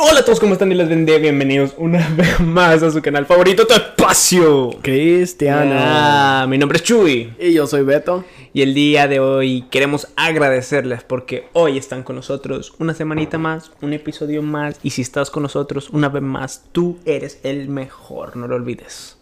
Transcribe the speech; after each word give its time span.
Hola 0.00 0.20
a 0.20 0.24
todos, 0.24 0.38
¿cómo 0.38 0.52
están? 0.52 0.70
Y 0.70 0.76
les 0.76 0.88
bendiga. 0.88 1.18
Bienvenidos 1.18 1.74
una 1.76 2.08
vez 2.16 2.38
más 2.38 2.84
a 2.84 2.90
su 2.92 3.02
canal 3.02 3.26
favorito, 3.26 3.66
Tu 3.66 3.74
Espacio. 3.74 4.70
Cristiano. 4.80 5.74
Ah, 5.76 6.46
mi 6.48 6.56
nombre 6.56 6.78
es 6.78 6.84
Chuy. 6.84 7.34
Y 7.36 7.52
yo 7.52 7.66
soy 7.66 7.82
Beto. 7.82 8.24
Y 8.52 8.62
el 8.62 8.74
día 8.74 9.08
de 9.08 9.18
hoy 9.18 9.64
queremos 9.72 10.06
agradecerles 10.14 11.02
porque 11.02 11.48
hoy 11.52 11.78
están 11.78 12.04
con 12.04 12.14
nosotros 12.14 12.74
una 12.78 12.94
semanita 12.94 13.38
más, 13.38 13.72
un 13.80 13.92
episodio 13.92 14.40
más. 14.40 14.78
Y 14.84 14.90
si 14.90 15.02
estás 15.02 15.30
con 15.30 15.42
nosotros 15.42 15.90
una 15.90 16.08
vez 16.08 16.22
más, 16.22 16.62
tú 16.70 17.00
eres 17.04 17.40
el 17.42 17.68
mejor, 17.68 18.36
no 18.36 18.46
lo 18.46 18.54
olvides. 18.54 19.16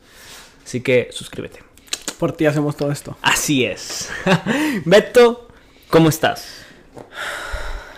Así 0.62 0.82
que 0.82 1.08
suscríbete. 1.10 1.60
Por 2.18 2.32
ti 2.32 2.44
hacemos 2.44 2.76
todo 2.76 2.92
esto. 2.92 3.16
Así 3.22 3.64
es. 3.64 4.10
Beto, 4.84 5.48
¿cómo 5.88 6.10
estás? 6.10 6.66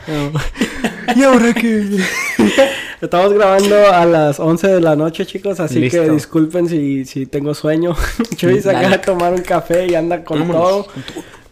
¿Y 1.15 1.23
ahora 1.23 1.55
qué? 1.55 1.99
Estamos 3.01 3.33
grabando 3.33 3.77
a 3.93 4.05
las 4.05 4.41
11 4.41 4.69
de 4.69 4.81
la 4.81 4.97
noche, 4.97 5.25
chicos, 5.25 5.61
así 5.61 5.79
Listo. 5.79 6.03
que 6.03 6.11
disculpen 6.11 6.69
si, 6.69 7.05
si 7.05 7.27
tengo 7.27 7.55
sueño. 7.55 7.97
Chuy 8.37 8.61
se 8.61 8.71
acaba 8.71 8.91
de 8.91 8.99
tomar 8.99 9.33
un 9.33 9.43
café 9.43 9.87
y 9.87 9.95
anda 9.95 10.25
con 10.25 10.41
Vámonos, 10.41 10.63
todo. 10.63 10.89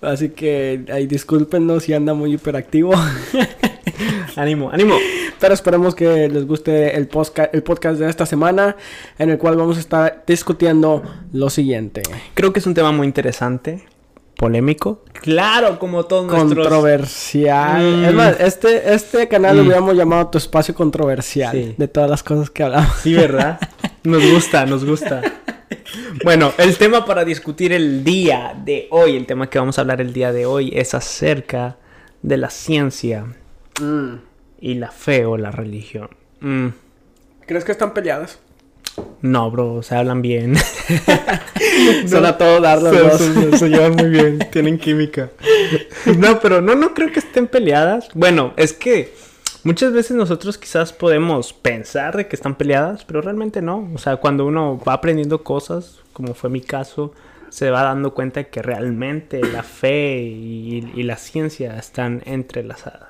Así 0.02 0.30
que 0.30 0.84
ahí 0.92 1.06
discúlpenos 1.06 1.84
si 1.84 1.92
anda 1.92 2.14
muy 2.14 2.34
hiperactivo. 2.34 2.92
Ánimo, 4.36 4.70
ánimo. 4.70 4.96
Pero 5.40 5.54
esperemos 5.54 5.94
que 5.94 6.28
les 6.28 6.46
guste 6.46 6.94
el, 6.96 7.08
el 7.52 7.62
podcast 7.62 7.98
de 7.98 8.10
esta 8.10 8.26
semana, 8.26 8.76
en 9.18 9.30
el 9.30 9.38
cual 9.38 9.56
vamos 9.56 9.78
a 9.78 9.80
estar 9.80 10.24
discutiendo 10.26 11.02
lo 11.32 11.48
siguiente. 11.48 12.02
Creo 12.34 12.52
que 12.52 12.58
es 12.58 12.66
un 12.66 12.74
tema 12.74 12.92
muy 12.92 13.06
interesante, 13.06 13.86
polémico. 14.36 15.02
Claro, 15.22 15.78
como 15.78 16.04
todos 16.04 16.26
nuestros... 16.26 16.54
Controversial. 16.66 17.82
Mm. 17.82 18.04
Es 18.04 18.14
más, 18.14 18.40
este, 18.40 18.94
este 18.94 19.28
canal 19.28 19.56
lo 19.56 19.62
Mm. 19.62 19.66
hubiéramos 19.66 19.96
llamado 19.96 20.28
Tu 20.28 20.38
Espacio 20.38 20.74
Controversial. 20.74 21.52
Sí. 21.52 21.74
De 21.76 21.88
todas 21.88 22.08
las 22.10 22.22
cosas 22.22 22.50
que 22.50 22.62
hablamos. 22.62 22.94
Sí, 23.02 23.14
¿verdad? 23.14 23.58
Nos 24.04 24.24
gusta, 24.30 24.66
nos 24.66 24.84
gusta. 24.84 25.20
Bueno, 26.24 26.52
el 26.58 26.76
tema 26.76 27.04
para 27.04 27.24
discutir 27.24 27.72
el 27.72 28.04
día 28.04 28.54
de 28.64 28.86
hoy, 28.90 29.16
el 29.16 29.26
tema 29.26 29.50
que 29.50 29.58
vamos 29.58 29.78
a 29.78 29.80
hablar 29.80 30.00
el 30.00 30.12
día 30.12 30.32
de 30.32 30.46
hoy 30.46 30.70
es 30.74 30.94
acerca 30.94 31.76
de 32.22 32.36
la 32.36 32.50
ciencia 32.50 33.26
y 34.60 34.74
la 34.74 34.90
fe 34.90 35.26
o 35.26 35.36
la 35.36 35.50
religión. 35.50 36.10
Mm, 36.40 36.68
¿Crees 37.46 37.64
que 37.64 37.72
están 37.72 37.94
peleadas? 37.94 38.38
No, 39.22 39.50
bro, 39.50 39.82
se 39.82 39.94
hablan 39.94 40.22
bien. 40.22 40.56
Son 42.06 42.24
a 42.24 42.36
todo 42.38 42.60
dar 42.60 42.80
los 42.82 42.94
Se, 42.94 43.00
dos. 43.02 43.18
se- 43.20 43.58
se 43.58 43.68
llevan 43.68 43.92
muy 43.96 44.08
bien, 44.08 44.38
tienen 44.52 44.78
química. 44.78 45.30
No, 46.18 46.38
pero 46.40 46.60
no, 46.60 46.74
no 46.74 46.94
creo 46.94 47.10
que 47.12 47.18
estén 47.20 47.46
peleadas. 47.46 48.08
Bueno, 48.14 48.52
es 48.56 48.72
que 48.72 49.12
muchas 49.64 49.92
veces 49.92 50.16
nosotros 50.16 50.58
quizás 50.58 50.92
podemos 50.92 51.52
pensar 51.52 52.16
de 52.16 52.28
que 52.28 52.36
están 52.36 52.54
peleadas, 52.56 53.04
pero 53.04 53.20
realmente 53.20 53.62
no. 53.62 53.90
O 53.94 53.98
sea, 53.98 54.16
cuando 54.16 54.46
uno 54.46 54.80
va 54.86 54.94
aprendiendo 54.94 55.42
cosas, 55.42 55.98
como 56.12 56.34
fue 56.34 56.50
mi 56.50 56.60
caso, 56.60 57.12
se 57.48 57.70
va 57.70 57.82
dando 57.82 58.14
cuenta 58.14 58.44
que 58.44 58.62
realmente 58.62 59.40
la 59.42 59.62
fe 59.62 60.18
y, 60.22 60.92
y 60.94 61.02
la 61.02 61.16
ciencia 61.16 61.76
están 61.78 62.22
entrelazadas. 62.26 63.05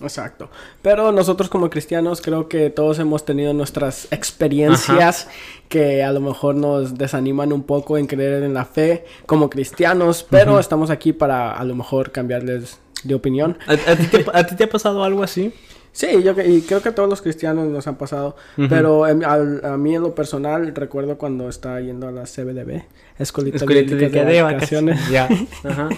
Exacto. 0.00 0.48
Pero 0.82 1.12
nosotros 1.12 1.48
como 1.50 1.68
cristianos 1.70 2.20
creo 2.22 2.48
que 2.48 2.70
todos 2.70 2.98
hemos 2.98 3.24
tenido 3.24 3.52
nuestras 3.52 4.08
experiencias 4.10 5.28
que 5.68 6.02
a 6.02 6.12
lo 6.12 6.20
mejor 6.20 6.54
nos 6.54 6.96
desaniman 6.96 7.52
un 7.52 7.62
poco 7.62 7.98
en 7.98 8.06
creer 8.06 8.42
en 8.42 8.54
la 8.54 8.64
fe 8.64 9.04
como 9.26 9.50
cristianos, 9.50 10.26
pero 10.28 10.58
estamos 10.58 10.90
aquí 10.90 11.12
para 11.12 11.52
a 11.52 11.64
lo 11.64 11.74
mejor 11.74 12.10
cambiarles 12.12 12.78
de 13.04 13.14
opinión. 13.14 13.58
¿A, 13.66 13.72
a 13.72 13.96
ti, 13.96 14.06
te, 14.06 14.24
a 14.32 14.46
ti 14.46 14.56
te 14.56 14.64
ha 14.64 14.68
pasado 14.70 15.04
algo 15.04 15.22
así? 15.22 15.52
Sí, 15.92 16.06
yo 16.22 16.32
y 16.40 16.60
creo 16.62 16.80
que 16.82 16.90
a 16.90 16.94
todos 16.94 17.08
los 17.08 17.20
cristianos 17.20 17.66
nos 17.68 17.86
han 17.88 17.96
pasado, 17.96 18.36
pero 18.68 19.04
al- 19.04 19.60
a 19.64 19.76
mí 19.76 19.96
en 19.96 20.02
lo 20.02 20.14
personal 20.14 20.72
recuerdo 20.74 21.18
cuando 21.18 21.48
estaba 21.48 21.80
yendo 21.80 22.06
a 22.06 22.12
la 22.12 22.26
CBDB, 22.26 22.84
Escuelita 23.18 23.58
Bíblica 23.66 24.24
de 24.24 24.32
de 24.34 24.42
vacaciones. 24.42 25.10
Ya. 25.10 25.28
Ajá. 25.64 25.88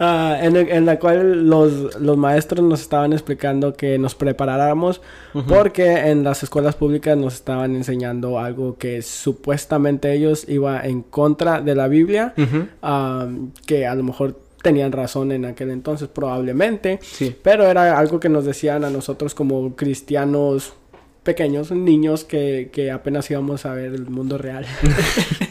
Ah, 0.00 0.36
en, 0.42 0.56
el- 0.56 0.68
en 0.70 0.86
la 0.86 0.98
cual 0.98 1.48
los, 1.48 2.00
los 2.00 2.16
maestros 2.16 2.64
nos 2.64 2.80
estaban 2.80 3.12
explicando 3.12 3.74
que 3.74 3.96
nos 3.98 4.14
preparáramos 4.16 5.00
porque 5.46 5.92
en 6.10 6.24
las 6.24 6.42
escuelas 6.42 6.74
públicas 6.74 7.16
nos 7.16 7.34
estaban 7.34 7.76
enseñando 7.76 8.38
algo 8.40 8.76
que 8.76 9.02
supuestamente 9.02 10.12
ellos 10.12 10.44
iba 10.48 10.80
en 10.84 11.02
contra 11.02 11.60
de 11.60 11.74
la 11.76 11.86
Biblia, 11.86 12.34
ah, 12.82 13.28
que 13.66 13.86
a 13.86 13.94
lo 13.94 14.02
mejor 14.02 14.40
tenían 14.62 14.92
razón 14.92 15.32
en 15.32 15.44
aquel 15.44 15.70
entonces 15.70 16.08
probablemente, 16.08 16.98
Sí. 17.02 17.34
pero 17.42 17.64
era 17.66 17.98
algo 17.98 18.20
que 18.20 18.28
nos 18.28 18.44
decían 18.44 18.84
a 18.84 18.90
nosotros 18.90 19.34
como 19.34 19.74
cristianos 19.76 20.74
pequeños, 21.22 21.70
niños 21.70 22.24
que, 22.24 22.70
que 22.72 22.90
apenas 22.90 23.30
íbamos 23.30 23.64
a 23.66 23.72
ver 23.74 23.94
el 23.94 24.06
mundo 24.08 24.36
real. 24.38 24.66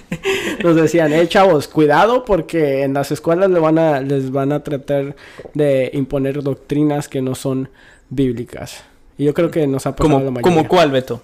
nos 0.63 0.75
decían, 0.75 1.13
eh 1.13 1.27
chavos, 1.27 1.67
cuidado 1.67 2.25
porque 2.25 2.83
en 2.83 2.93
las 2.93 3.11
escuelas 3.11 3.49
le 3.49 3.59
van 3.59 3.77
a, 3.77 4.01
les 4.01 4.31
van 4.31 4.51
a 4.51 4.63
tratar 4.63 5.15
de 5.53 5.89
imponer 5.93 6.41
doctrinas 6.43 7.07
que 7.07 7.21
no 7.21 7.35
son 7.35 7.69
bíblicas. 8.09 8.83
Y 9.17 9.25
yo 9.25 9.33
creo 9.33 9.51
que 9.51 9.67
nos 9.67 9.85
ha 9.85 9.95
pasado 9.95 10.19
la 10.19 10.25
¿Como, 10.25 10.31
mayoría. 10.31 10.55
como 10.57 10.67
cuál, 10.69 10.91
Beto? 10.91 11.21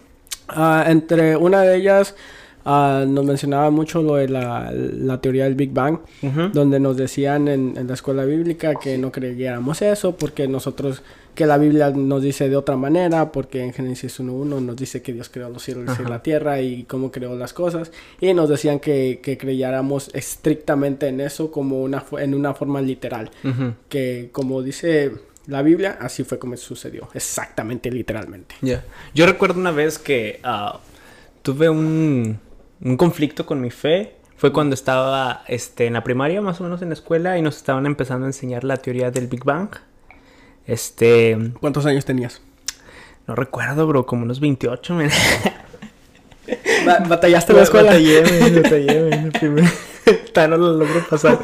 Ah, 0.48 0.86
entre 0.88 1.36
una 1.38 1.62
de 1.62 1.78
ellas 1.78 2.16
ah, 2.66 3.06
nos 3.08 3.26
mencionaba 3.26 3.72
mucho 3.72 4.02
lo 4.04 4.16
de 4.16 4.28
la, 4.30 4.72
la 4.74 5.20
teoría 5.22 5.46
del 5.46 5.56
Big 5.56 5.72
Bang 5.72 6.00
donde 6.54 6.80
nos 6.80 6.98
decían 6.98 7.48
en, 7.48 7.74
en 7.78 7.88
la 7.88 7.94
escuela 7.94 8.26
bíblica 8.26 8.76
que 8.76 8.98
no 8.98 9.12
creyéramos 9.12 9.82
eso, 9.82 10.16
porque 10.18 10.48
nosotros, 10.48 11.02
que 11.36 11.46
la 11.46 11.58
Biblia 11.58 11.92
nos 11.92 12.24
dice 12.24 12.50
de 12.50 12.56
otra 12.56 12.76
manera, 12.78 13.32
porque 13.32 13.64
en 13.64 13.74
Génesis 13.74 14.20
1.1 14.20 14.62
nos 14.62 14.76
dice 14.76 15.02
que 15.02 15.14
Dios 15.14 15.30
creó 15.30 15.50
los 15.50 15.62
cielos 15.64 16.00
y 16.00 16.04
la 16.10 16.24
tierra 16.24 16.62
y 16.62 16.84
cómo 16.86 17.12
creó 17.12 17.36
las 17.36 17.54
cosas, 17.54 17.92
y 18.20 18.34
nos 18.34 18.50
decían 18.50 18.80
que, 18.80 19.20
que 19.22 19.38
creyéramos 19.38 20.10
estrictamente 20.14 21.08
en 21.08 21.22
eso 21.22 21.52
como 21.52 21.82
una, 21.84 22.04
en 22.20 22.34
una 22.34 22.54
forma 22.54 22.82
literal, 22.82 23.30
Ujú. 23.44 23.74
que 23.90 24.30
como 24.32 24.64
dice 24.64 25.12
la 25.48 25.62
Biblia, 25.62 25.98
así 26.02 26.24
fue 26.24 26.40
como 26.40 26.58
sucedió, 26.58 27.08
exactamente, 27.14 27.92
literalmente. 27.92 28.56
Ya. 28.62 28.84
Yo 29.14 29.26
recuerdo 29.28 29.60
una 29.60 29.72
vez 29.72 30.00
que 30.00 30.40
ah, 30.44 30.80
tuve 31.44 31.70
un, 31.70 32.40
un 32.82 32.98
conflicto 32.98 33.46
con 33.46 33.62
mi 33.62 33.70
fe. 33.70 34.16
Fue 34.38 34.52
cuando 34.52 34.74
estaba 34.74 35.44
este, 35.48 35.86
en 35.86 35.94
la 35.94 36.04
primaria, 36.04 36.42
más 36.42 36.60
o 36.60 36.64
menos 36.64 36.82
en 36.82 36.90
la 36.90 36.94
escuela, 36.96 37.38
y 37.38 37.42
nos 37.42 37.56
estaban 37.58 37.86
empezando 37.86 38.26
a 38.26 38.30
enseñar 38.30 38.64
la 38.64 38.78
teoría 38.78 39.10
del 39.12 39.28
Big 39.28 39.44
Bang. 39.46 39.70
Este, 40.68 41.38
¿Cuántos 41.60 41.86
años 41.86 42.06
tenías? 42.06 42.42
no 43.28 43.36
recuerdo, 43.36 43.88
bro, 43.88 44.06
como 44.06 44.24
unos 44.24 44.40
28. 44.40 44.94
men. 44.94 45.10
Ba- 46.86 47.00
¿Batallaste 47.08 47.54
en 47.54 47.58
la 47.58 47.64
escuela? 47.64 47.88
Batallé, 47.92 48.22
men, 48.22 48.62
batallé, 48.62 49.02
men, 49.10 49.32
primer- 49.32 49.66
no 50.50 50.58
lo 50.58 50.74
logro 50.78 51.04
pasar. 51.10 51.40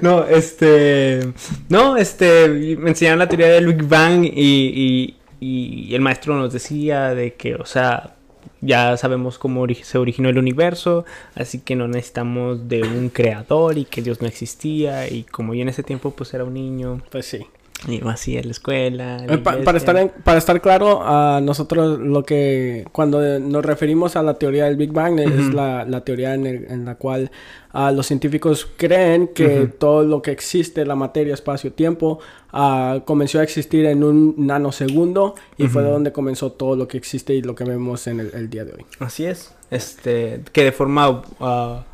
No, 0.00 0.24
este. 0.24 1.32
No, 1.68 1.96
este. 1.96 2.48
Me 2.78 2.90
enseñaron 2.90 3.20
la 3.20 3.28
teoría 3.28 3.46
del 3.48 3.66
Big 3.72 3.84
Bang 3.86 4.24
y, 4.24 5.14
y, 5.40 5.86
y 5.88 5.94
el 5.94 6.00
maestro 6.00 6.34
nos 6.34 6.52
decía 6.52 7.14
de 7.14 7.34
que, 7.34 7.54
o 7.54 7.64
sea, 7.66 8.16
ya 8.60 8.96
sabemos 8.96 9.38
cómo 9.38 9.64
ori- 9.64 9.84
se 9.84 9.98
originó 9.98 10.30
el 10.30 10.38
universo, 10.38 11.04
así 11.36 11.60
que 11.60 11.76
no 11.76 11.86
necesitamos 11.86 12.68
de 12.68 12.82
un 12.82 13.10
creador 13.10 13.78
y 13.78 13.84
que 13.84 14.02
Dios 14.02 14.20
no 14.20 14.26
existía. 14.26 15.06
Y 15.08 15.22
como 15.22 15.54
yo 15.54 15.62
en 15.62 15.68
ese 15.68 15.84
tiempo, 15.84 16.10
pues 16.10 16.34
era 16.34 16.42
un 16.42 16.54
niño, 16.54 17.02
Pues 17.12 17.26
sí. 17.26 17.46
Iba 17.88 18.12
así 18.12 18.38
a 18.38 18.42
la 18.42 18.50
escuela. 18.50 19.16
a 19.16 19.26
la 19.26 19.34
Eh, 19.34 19.38
pa- 19.38 19.58
para, 19.62 19.76
estar 19.78 19.96
en- 19.96 20.10
para 20.24 20.38
estar 20.38 20.60
claro, 20.62 21.02
a 21.04 21.40
nosotros 21.42 21.98
lo 21.98 22.22
que 22.22 22.86
cuando 22.92 23.38
nos 23.40 23.64
referimos 23.64 24.16
a 24.16 24.22
la 24.22 24.34
teoría 24.34 24.64
del 24.64 24.76
Big 24.76 24.92
Bang 24.92 25.18
es 25.20 25.52
la, 25.52 25.84
la 25.84 26.02
teoría 26.02 26.34
en, 26.34 26.46
el- 26.46 26.64
en 26.70 26.84
la 26.86 26.94
cual 26.94 27.30
los 27.92 28.06
científicos 28.06 28.68
creen 28.76 29.28
que 29.28 29.66
todo 29.66 30.04
lo 30.04 30.22
que 30.22 30.30
existe, 30.30 30.86
la 30.86 30.94
materia, 30.94 31.34
espacio, 31.34 31.72
tiempo, 31.72 32.20
ah, 32.52 33.00
comenzó 33.04 33.40
a 33.40 33.42
existir 33.42 33.84
en 33.86 34.02
un 34.04 34.34
nanosegundo 34.38 35.34
y 35.58 35.66
fue 35.66 35.82
de 35.82 35.90
donde 35.90 36.12
comenzó 36.12 36.52
todo 36.52 36.76
lo 36.76 36.86
que 36.88 36.96
existe 36.96 37.34
y 37.34 37.42
lo 37.42 37.54
que 37.54 37.64
vemos 37.64 38.06
en 38.06 38.20
el, 38.20 38.30
el 38.34 38.48
día 38.48 38.64
de 38.64 38.72
hoy. 38.74 38.86
Así 39.00 39.26
es. 39.26 39.52
Este, 39.70 40.40
que 40.52 40.62
de 40.64 40.72
forma, 40.72 41.22
ah, 41.40 41.84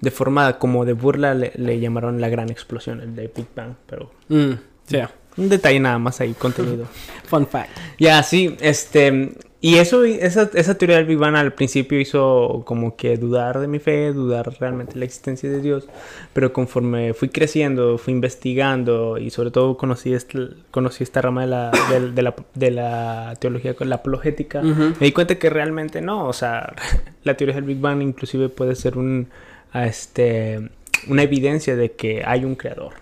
de 0.00 0.10
forma 0.10 0.58
como 0.58 0.84
de 0.84 0.94
burla 0.94 1.34
le, 1.34 1.52
le 1.56 1.78
llamaron 1.78 2.20
la 2.20 2.28
gran 2.28 2.48
explosión, 2.50 3.00
el 3.02 3.14
de 3.14 3.30
Big 3.34 3.46
Bang, 3.54 3.74
pero 3.86 4.10
Mm, 4.30 4.52
sí, 4.86 4.98
un 5.38 5.48
detalle 5.48 5.80
nada 5.80 5.98
más 5.98 6.20
ahí 6.20 6.34
contenido. 6.34 6.86
fun 7.24 7.46
fact. 7.46 7.70
ya, 7.98 8.22
sí, 8.22 8.56
este, 8.60 9.32
y 9.60 9.78
eso, 9.78 10.04
esa, 10.04 10.48
esa 10.54 10.78
teoría 10.78 10.98
del 10.98 11.06
Big 11.06 11.18
Bang 11.18 11.34
al 11.34 11.52
principio 11.52 11.98
hizo 11.98 12.62
como 12.64 12.94
que 12.94 13.16
dudar 13.16 13.58
de 13.58 13.66
mi 13.66 13.80
fe, 13.80 14.12
dudar 14.12 14.54
realmente 14.60 14.92
de 14.92 15.00
la 15.00 15.04
existencia 15.04 15.50
de 15.50 15.60
Dios, 15.60 15.88
pero 16.32 16.52
conforme 16.52 17.12
fui 17.12 17.28
creciendo, 17.28 17.98
fui 17.98 18.12
investigando 18.12 19.18
y 19.18 19.30
sobre 19.30 19.50
todo 19.50 19.76
conocí, 19.76 20.14
este, 20.14 20.50
conocí 20.70 21.02
esta 21.02 21.22
rama 21.22 21.40
de 21.40 21.46
la, 21.48 21.70
de, 21.90 22.12
de 22.12 22.22
la, 22.22 22.34
de 22.54 22.70
la 22.70 23.34
teología 23.40 23.74
la 23.80 23.96
apologética, 23.96 24.60
Ujú. 24.60 24.94
me 25.00 25.06
di 25.06 25.12
cuenta 25.12 25.38
que 25.40 25.50
realmente 25.50 26.00
no, 26.02 26.28
o 26.28 26.32
sea, 26.32 26.74
la 27.24 27.36
teoría 27.36 27.56
del 27.56 27.64
Big 27.64 27.80
Bang 27.80 28.00
inclusive 28.00 28.48
puede 28.50 28.76
ser 28.76 28.96
un, 28.96 29.28
este, 29.74 30.70
una 31.08 31.22
evidencia 31.24 31.74
de 31.74 31.92
que 31.92 32.22
hay 32.24 32.44
un 32.44 32.54
creador. 32.54 32.92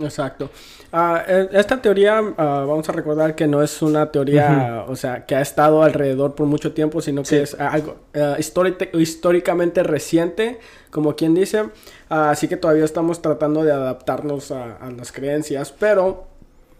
Exacto. 0.00 0.50
Ah, 0.94 1.22
e- 1.26 1.48
esta 1.52 1.80
teoría, 1.80 2.18
ah, 2.36 2.64
vamos 2.68 2.86
a 2.88 2.92
recordar 2.92 3.34
que 3.34 3.46
no 3.46 3.62
es 3.62 3.80
una 3.80 4.10
teoría, 4.12 4.84
o 4.86 4.94
sea, 4.94 5.24
que 5.24 5.34
ha 5.34 5.40
estado 5.40 5.82
alrededor 5.82 6.34
por 6.34 6.46
mucho 6.46 6.72
tiempo, 6.74 7.00
sino 7.00 7.22
que 7.22 7.28
Sí. 7.28 7.36
es 7.36 7.54
algo 7.58 7.96
ah, 8.14 8.36
históric- 8.38 8.90
históricamente 8.98 9.82
reciente, 9.82 10.58
como 10.90 11.16
quien 11.16 11.32
dice. 11.34 11.64
Así 12.10 12.46
que 12.46 12.58
todavía 12.58 12.84
estamos 12.84 13.22
tratando 13.22 13.64
de 13.64 13.72
adaptarnos 13.72 14.50
a, 14.52 14.76
a 14.76 14.90
las 14.90 15.12
creencias, 15.12 15.72
pero 15.72 16.26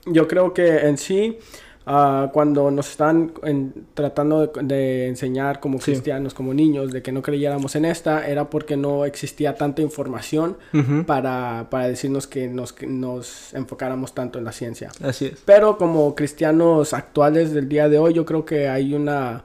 yo 0.04 0.28
creo 0.28 0.52
que 0.52 0.80
en 0.88 0.98
sí, 0.98 1.38
ah, 1.86 2.30
cuando 2.32 2.70
nos 2.70 2.90
están 2.90 3.32
en- 3.42 3.72
tratando 3.94 4.46
de, 4.46 4.62
de 4.62 5.08
enseñar 5.08 5.60
como 5.60 5.78
Sí. 5.78 5.92
cristianos, 5.92 6.34
como 6.34 6.54
niños, 6.54 6.92
de 6.92 7.02
que 7.02 7.12
no 7.12 7.22
creyéramos 7.22 7.74
en 7.76 7.84
esta, 7.84 8.26
era 8.28 8.50
porque 8.50 8.76
no 8.76 9.04
existía 9.04 9.54
tanta 9.56 9.82
información 9.82 10.56
para, 11.06 11.66
para 11.70 11.88
decirnos 11.88 12.26
que 12.26 12.48
nos, 12.48 12.72
que 12.72 12.86
nos 12.86 13.52
enfocáramos 13.54 14.14
tanto 14.14 14.38
en 14.38 14.44
la 14.44 14.52
ciencia. 14.52 14.90
Así 15.02 15.26
es. 15.26 15.42
Pero 15.44 15.78
como 15.78 16.14
cristianos 16.14 16.92
actuales 16.94 17.52
del 17.52 17.68
día 17.68 17.88
de 17.88 17.98
hoy, 17.98 18.14
yo 18.14 18.24
creo 18.24 18.44
que 18.44 18.68
hay 18.68 18.94
una... 18.94 19.42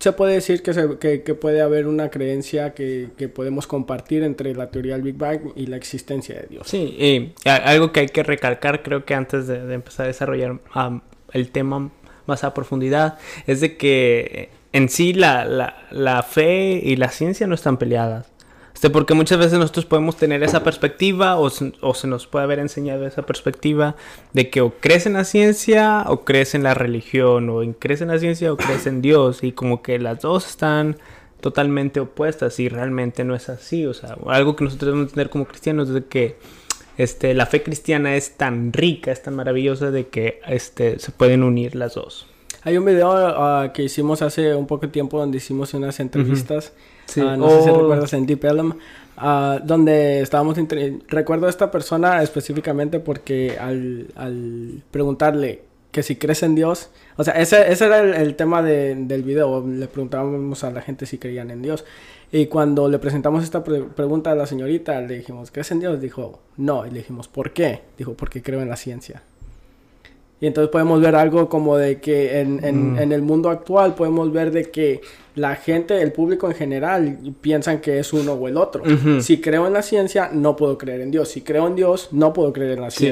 Se 0.00 0.10
puede 0.10 0.34
decir 0.34 0.64
que, 0.64 0.74
se- 0.74 0.98
que, 0.98 1.22
que 1.22 1.34
puede 1.34 1.60
haber 1.62 1.86
una 1.86 2.10
creencia 2.10 2.74
que, 2.74 3.10
que 3.16 3.28
podemos 3.28 3.68
compartir 3.68 4.24
entre 4.24 4.52
la 4.52 4.68
teoría 4.68 4.94
del 4.94 5.02
Big 5.02 5.16
Bang 5.16 5.52
y 5.54 5.66
la 5.66 5.76
existencia 5.76 6.34
de 6.40 6.46
Dios. 6.48 6.66
Sí, 6.66 6.96
y 6.98 7.48
algo 7.48 7.92
que 7.92 8.00
hay 8.00 8.08
que 8.08 8.24
recalcar, 8.24 8.82
creo 8.82 9.04
que 9.04 9.14
antes 9.14 9.46
de, 9.46 9.64
de 9.64 9.74
empezar 9.74 10.04
a 10.04 10.06
desarrollar 10.08 10.58
el 11.32 11.50
tema 11.50 11.90
más 12.26 12.44
a 12.44 12.54
profundidad, 12.54 13.18
es 13.46 13.60
de 13.60 13.76
que 13.76 14.50
en 14.72 14.88
sí 14.88 15.12
la, 15.12 15.44
la, 15.44 15.86
la 15.90 16.22
fe 16.22 16.80
y 16.82 16.96
la 16.96 17.08
ciencia 17.08 17.46
no 17.46 17.54
están 17.54 17.76
peleadas. 17.76 18.32
Este, 18.82 18.90
porque 18.90 19.14
muchas 19.14 19.38
veces 19.38 19.60
nosotros 19.60 19.84
podemos 19.84 20.16
tener 20.16 20.42
esa 20.42 20.64
perspectiva 20.64 21.38
o 21.38 21.48
o 21.82 21.94
se 21.94 22.06
nos 22.08 22.26
puede 22.26 22.44
haber 22.44 22.58
enseñado 22.58 23.06
esa 23.06 23.22
perspectiva 23.22 23.94
de 24.32 24.50
que 24.50 24.60
o 24.60 24.74
crees 24.80 25.06
en 25.06 25.12
la 25.12 25.22
ciencia 25.22 26.04
o 26.08 26.24
crees 26.24 26.56
en 26.56 26.64
la 26.64 26.74
religión 26.74 27.48
o 27.48 27.60
crees 27.78 28.00
en 28.00 28.08
la 28.08 28.18
ciencia 28.18 28.52
o 28.52 28.56
crees 28.56 28.88
en 28.88 29.00
Dios 29.00 29.44
y 29.44 29.52
como 29.52 29.82
que 29.82 30.00
las 30.00 30.20
dos 30.22 30.48
están 30.48 30.96
totalmente 31.40 32.00
opuestas 32.00 32.58
y 32.58 32.68
realmente 32.68 33.22
no 33.22 33.36
es 33.36 33.48
así. 33.50 33.86
O 33.86 33.94
sea, 33.94 34.16
algo 34.26 34.56
que 34.56 34.64
nosotros 34.64 34.88
debemos 34.88 35.12
tener 35.12 35.30
como 35.30 35.44
cristianos 35.44 35.86
es 35.86 35.94
de 35.94 36.04
que 36.06 36.38
este, 36.98 37.34
la 37.34 37.46
fe 37.46 37.62
cristiana 37.62 38.16
es 38.16 38.36
tan 38.36 38.72
rica, 38.72 39.10
es 39.12 39.22
tan 39.22 39.34
maravillosa 39.34 39.90
de 39.90 40.08
que 40.08 40.40
este, 40.46 40.98
se 40.98 41.10
pueden 41.12 41.42
unir 41.42 41.74
las 41.74 41.94
dos. 41.94 42.26
Hay 42.64 42.76
un 42.78 42.84
video 42.84 43.10
ah, 43.12 43.72
que 43.74 43.82
hicimos 43.82 44.22
hace 44.22 44.54
un 44.54 44.66
poco 44.68 44.86
de 44.86 44.92
tiempo 44.92 45.18
donde 45.18 45.38
hicimos 45.38 45.74
unas 45.74 45.98
entrevistas. 46.00 46.72
Sí. 47.06 47.20
ah, 47.20 47.36
no 47.36 47.50
sé 47.50 47.62
si 47.64 47.70
Oh. 47.70 47.80
recuerdas 47.80 48.12
en 48.12 48.24
Deep 48.26 48.44
Ellum. 48.44 48.74
ah, 49.16 49.58
donde 49.64 50.20
estábamos... 50.20 50.56
Recuerdo 51.08 51.46
a 51.46 51.50
esta 51.50 51.70
persona 51.72 52.22
específicamente 52.22 53.00
porque 53.00 53.56
al, 53.60 54.06
al 54.14 54.82
preguntarle 54.92 55.62
que 55.90 56.02
si 56.04 56.14
crees 56.16 56.42
en 56.44 56.54
Dios... 56.54 56.90
O 57.16 57.24
sea, 57.24 57.34
ese, 57.34 57.70
ese 57.72 57.86
era 57.86 57.98
el, 58.00 58.14
el 58.14 58.36
tema 58.36 58.62
de- 58.62 58.94
del 58.94 59.24
video. 59.24 59.66
Le 59.66 59.88
preguntábamos 59.88 60.62
a 60.62 60.70
la 60.70 60.82
gente 60.82 61.04
si 61.06 61.18
creían 61.18 61.50
en 61.50 61.62
Dios. 61.62 61.84
Y 62.34 62.46
cuando 62.46 62.88
le 62.88 62.98
presentamos 62.98 63.44
esta 63.44 63.62
pre- 63.62 63.82
pregunta 63.82 64.32
a 64.32 64.34
la 64.34 64.46
señorita, 64.46 65.00
le 65.02 65.18
dijimos, 65.18 65.50
¿crees 65.50 65.70
en 65.70 65.80
Dios? 65.80 66.00
Dijo, 66.00 66.40
no. 66.56 66.86
Y 66.86 66.90
le 66.90 66.98
dijimos, 67.00 67.28
¿por 67.28 67.52
qué? 67.52 67.80
Dijo, 67.98 68.14
porque 68.14 68.42
creo 68.42 68.62
en 68.62 68.70
la 68.70 68.76
ciencia. 68.76 69.22
Y 70.40 70.46
entonces 70.46 70.70
podemos 70.72 71.00
ver 71.00 71.14
algo 71.14 71.48
como 71.48 71.76
de 71.76 72.00
que 72.00 72.40
en, 72.40 72.64
en- 72.64 72.94
Mm. 72.94 72.98
en 72.98 73.12
el 73.12 73.22
mundo 73.22 73.48
actual 73.50 73.94
podemos 73.94 74.32
ver 74.32 74.50
de 74.50 74.70
que 74.72 75.00
la 75.36 75.54
gente, 75.56 76.02
el 76.02 76.10
público 76.12 76.48
en 76.48 76.56
general, 76.56 77.18
piensan 77.40 77.80
que 77.80 77.98
es 78.00 78.12
uno 78.12 78.32
o 78.32 78.48
el 78.48 78.56
otro. 78.56 78.82
Si 79.20 79.40
creo 79.40 79.66
en 79.68 79.72
la 79.74 79.82
ciencia, 79.82 80.30
no 80.32 80.56
puedo 80.56 80.78
creer 80.78 81.00
en 81.02 81.10
Dios. 81.12 81.28
Si 81.28 81.42
creo 81.42 81.66
en 81.68 81.76
Dios, 81.76 82.08
no 82.12 82.32
puedo 82.32 82.52
creer 82.52 82.72
en 82.72 82.80
la 82.80 82.90
Sí. 82.90 83.06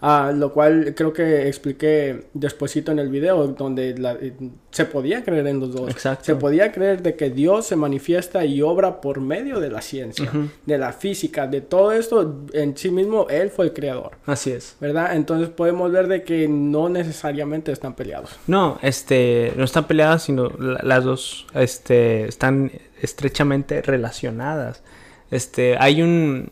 Ah, 0.00 0.32
lo 0.34 0.52
cual 0.52 0.94
creo 0.96 1.12
que 1.12 1.48
expliqué 1.48 2.26
despuesito 2.34 2.92
en 2.92 2.98
el 2.98 3.08
video, 3.08 3.46
donde 3.48 3.96
la- 3.98 4.12
eh, 4.14 4.32
se 4.70 4.84
podía 4.84 5.24
creer 5.24 5.46
en 5.46 5.60
los 5.60 5.72
dos. 5.74 5.90
Exacto. 5.90 6.24
Se 6.24 6.34
podía 6.36 6.70
creer 6.72 7.02
de 7.02 7.14
que 7.16 7.30
Dios 7.30 7.66
se 7.66 7.76
manifiesta 7.76 8.44
y 8.44 8.62
obra 8.62 9.00
por 9.00 9.20
medio 9.20 9.60
de 9.60 9.70
la 9.70 9.80
ciencia, 9.82 10.30
de 10.66 10.78
la 10.78 10.92
física, 10.92 11.46
de 11.46 11.60
todo 11.60 11.92
esto. 11.92 12.44
En 12.52 12.76
sí 12.76 12.90
mismo, 12.90 13.26
Él 13.28 13.50
fue 13.50 13.66
el 13.66 13.72
creador. 13.72 14.12
Así 14.26 14.50
es. 14.52 14.76
¿Verdad? 14.80 15.16
Entonces 15.16 15.48
podemos 15.48 15.90
ver 15.90 16.06
de 16.08 16.22
que 16.22 16.46
no 16.48 16.88
necesariamente 16.88 17.72
están 17.72 17.94
peleados. 17.94 18.30
No, 18.46 18.78
este, 18.82 19.52
no 19.56 19.64
están 19.64 19.86
peleadas, 19.86 20.22
sino 20.22 20.48
la- 20.58 20.80
las 20.82 21.04
dos, 21.04 21.46
este, 21.54 22.26
están 22.28 22.70
estrechamente 23.00 23.82
relacionadas. 23.82 24.82
Este, 25.30 25.76
hay 25.78 26.02
un, 26.02 26.50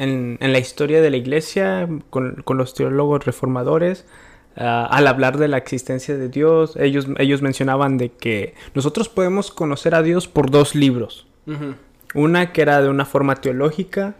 en, 0.00 0.38
en 0.40 0.52
la 0.52 0.58
historia 0.58 1.02
de 1.02 1.10
la 1.10 1.18
iglesia, 1.18 1.86
con, 2.08 2.42
con 2.42 2.56
los 2.56 2.72
teólogos 2.72 3.26
reformadores, 3.26 4.06
ah, 4.56 4.88
al 4.90 5.06
hablar 5.06 5.36
de 5.36 5.46
la 5.46 5.58
existencia 5.58 6.16
de 6.16 6.30
Dios, 6.30 6.74
ellos, 6.76 7.06
ellos 7.18 7.42
mencionaban 7.42 7.98
de 7.98 8.08
que 8.08 8.54
nosotros 8.74 9.10
podemos 9.10 9.50
conocer 9.50 9.94
a 9.94 10.02
Dios 10.02 10.26
por 10.26 10.50
dos 10.50 10.74
libros. 10.74 11.26
Una 12.14 12.52
que 12.52 12.62
era 12.62 12.80
de 12.80 12.88
una 12.88 13.04
forma 13.04 13.36
teológica, 13.36 14.14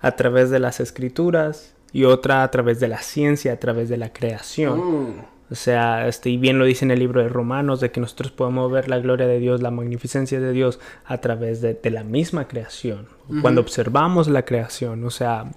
a 0.00 0.16
través 0.16 0.50
de 0.50 0.58
las 0.58 0.80
escrituras, 0.80 1.74
y 1.92 2.04
otra 2.04 2.42
a 2.42 2.50
través 2.50 2.80
de 2.80 2.88
la 2.88 2.98
ciencia, 2.98 3.52
a 3.52 3.56
través 3.56 3.88
de 3.88 3.96
la 3.96 4.12
creación. 4.12 4.78
Mm. 4.78 5.14
O 5.52 5.54
sea, 5.54 6.08
este, 6.08 6.30
y 6.30 6.38
bien 6.38 6.58
lo 6.58 6.64
dice 6.64 6.86
en 6.86 6.90
el 6.90 6.98
libro 6.98 7.22
de 7.22 7.28
Romanos, 7.28 7.80
de 7.80 7.90
que 7.90 8.00
nosotros 8.00 8.32
podemos 8.32 8.72
ver 8.72 8.88
la 8.88 8.98
gloria 9.00 9.26
de 9.26 9.38
Dios, 9.38 9.60
la 9.60 9.70
magnificencia 9.70 10.40
de 10.40 10.50
Dios 10.50 10.80
a 11.04 11.18
través 11.18 11.60
de, 11.60 11.74
de 11.74 11.90
la 11.90 12.04
misma 12.04 12.48
creación. 12.48 13.06
Cuando 13.42 13.60
observamos 13.60 14.28
la 14.28 14.46
creación, 14.46 15.04
o 15.04 15.10
sea, 15.10 15.50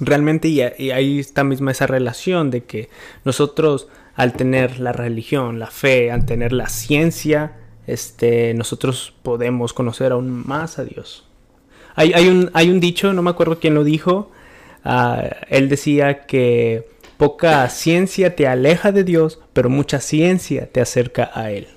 realmente 0.00 0.48
y, 0.48 0.62
y 0.78 0.90
ahí 0.90 1.18
está 1.18 1.44
misma 1.44 1.70
esa 1.70 1.86
relación 1.86 2.50
de 2.50 2.64
que 2.64 2.88
nosotros 3.26 3.88
al 4.14 4.32
tener 4.32 4.80
la 4.80 4.92
religión, 4.92 5.58
la 5.58 5.66
fe, 5.66 6.10
al 6.10 6.24
tener 6.24 6.52
la 6.52 6.70
ciencia, 6.70 7.58
este, 7.86 8.54
nosotros 8.54 9.12
podemos 9.22 9.74
conocer 9.74 10.12
aún 10.12 10.46
más 10.46 10.78
a 10.78 10.84
Dios. 10.84 11.26
Hay, 11.94 12.14
hay, 12.14 12.28
un, 12.28 12.50
hay 12.54 12.70
un 12.70 12.80
dicho, 12.80 13.12
no 13.12 13.20
me 13.20 13.30
acuerdo 13.30 13.58
quién 13.60 13.74
lo 13.74 13.84
dijo, 13.84 14.30
ah, 14.82 15.24
él 15.48 15.68
decía 15.68 16.26
que 16.26 16.88
poca 17.20 17.68
ciencia 17.68 18.34
te 18.34 18.48
aleja 18.48 18.92
de 18.92 19.04
Dios, 19.04 19.38
pero 19.52 19.68
mucha 19.68 20.00
ciencia 20.00 20.68
te 20.72 20.80
acerca 20.80 21.30
a 21.34 21.50
Él. 21.52 21.68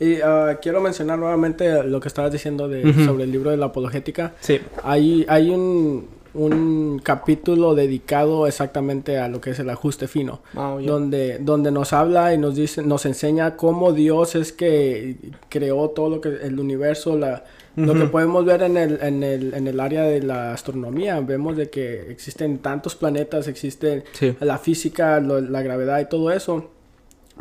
Y 0.00 0.20
ah, 0.22 0.58
quiero 0.62 0.80
mencionar 0.80 1.18
nuevamente 1.18 1.84
lo 1.84 2.00
que 2.00 2.08
estabas 2.08 2.32
diciendo 2.32 2.66
de, 2.66 2.92
sobre 3.04 3.24
el 3.24 3.32
libro 3.32 3.50
de 3.50 3.58
la 3.58 3.66
apologética. 3.66 4.32
Sí. 4.40 4.58
Hay, 4.82 5.26
hay 5.28 5.50
un, 5.50 6.08
un 6.32 6.98
capítulo 7.02 7.74
dedicado 7.74 8.46
exactamente 8.46 9.18
a 9.18 9.28
lo 9.28 9.40
que 9.40 9.50
es 9.50 9.58
el 9.58 9.68
ajuste 9.68 10.08
fino. 10.08 10.40
Oh, 10.54 10.80
ya. 10.80 10.90
donde, 10.90 11.38
donde 11.40 11.70
nos 11.70 11.92
habla 11.92 12.32
y 12.32 12.38
nos 12.38 12.54
dice, 12.54 12.82
nos 12.82 13.04
enseña 13.04 13.56
cómo 13.56 13.92
Dios 13.92 14.34
es 14.34 14.52
que 14.52 15.16
creó 15.50 15.90
todo 15.90 16.08
lo 16.08 16.20
que 16.22 16.28
el 16.28 16.58
universo, 16.58 17.18
la, 17.18 17.44
lo 17.86 17.94
que 17.94 18.04
podemos 18.06 18.44
ver 18.44 18.62
en 18.62 18.76
el, 18.76 18.98
en 19.02 19.22
el, 19.22 19.54
en 19.54 19.66
el 19.68 19.80
área 19.80 20.02
de 20.02 20.22
la 20.22 20.52
astronomía, 20.52 21.20
vemos 21.20 21.56
de 21.56 21.70
que 21.70 22.10
existen 22.10 22.58
tantos 22.58 22.94
planetas, 22.94 23.48
existe 23.48 24.04
Sí. 24.12 24.34
la 24.40 24.58
física, 24.58 25.20
lo- 25.20 25.40
la 25.40 25.62
gravedad 25.62 26.00
y 26.00 26.06
todo 26.06 26.30
eso. 26.32 26.70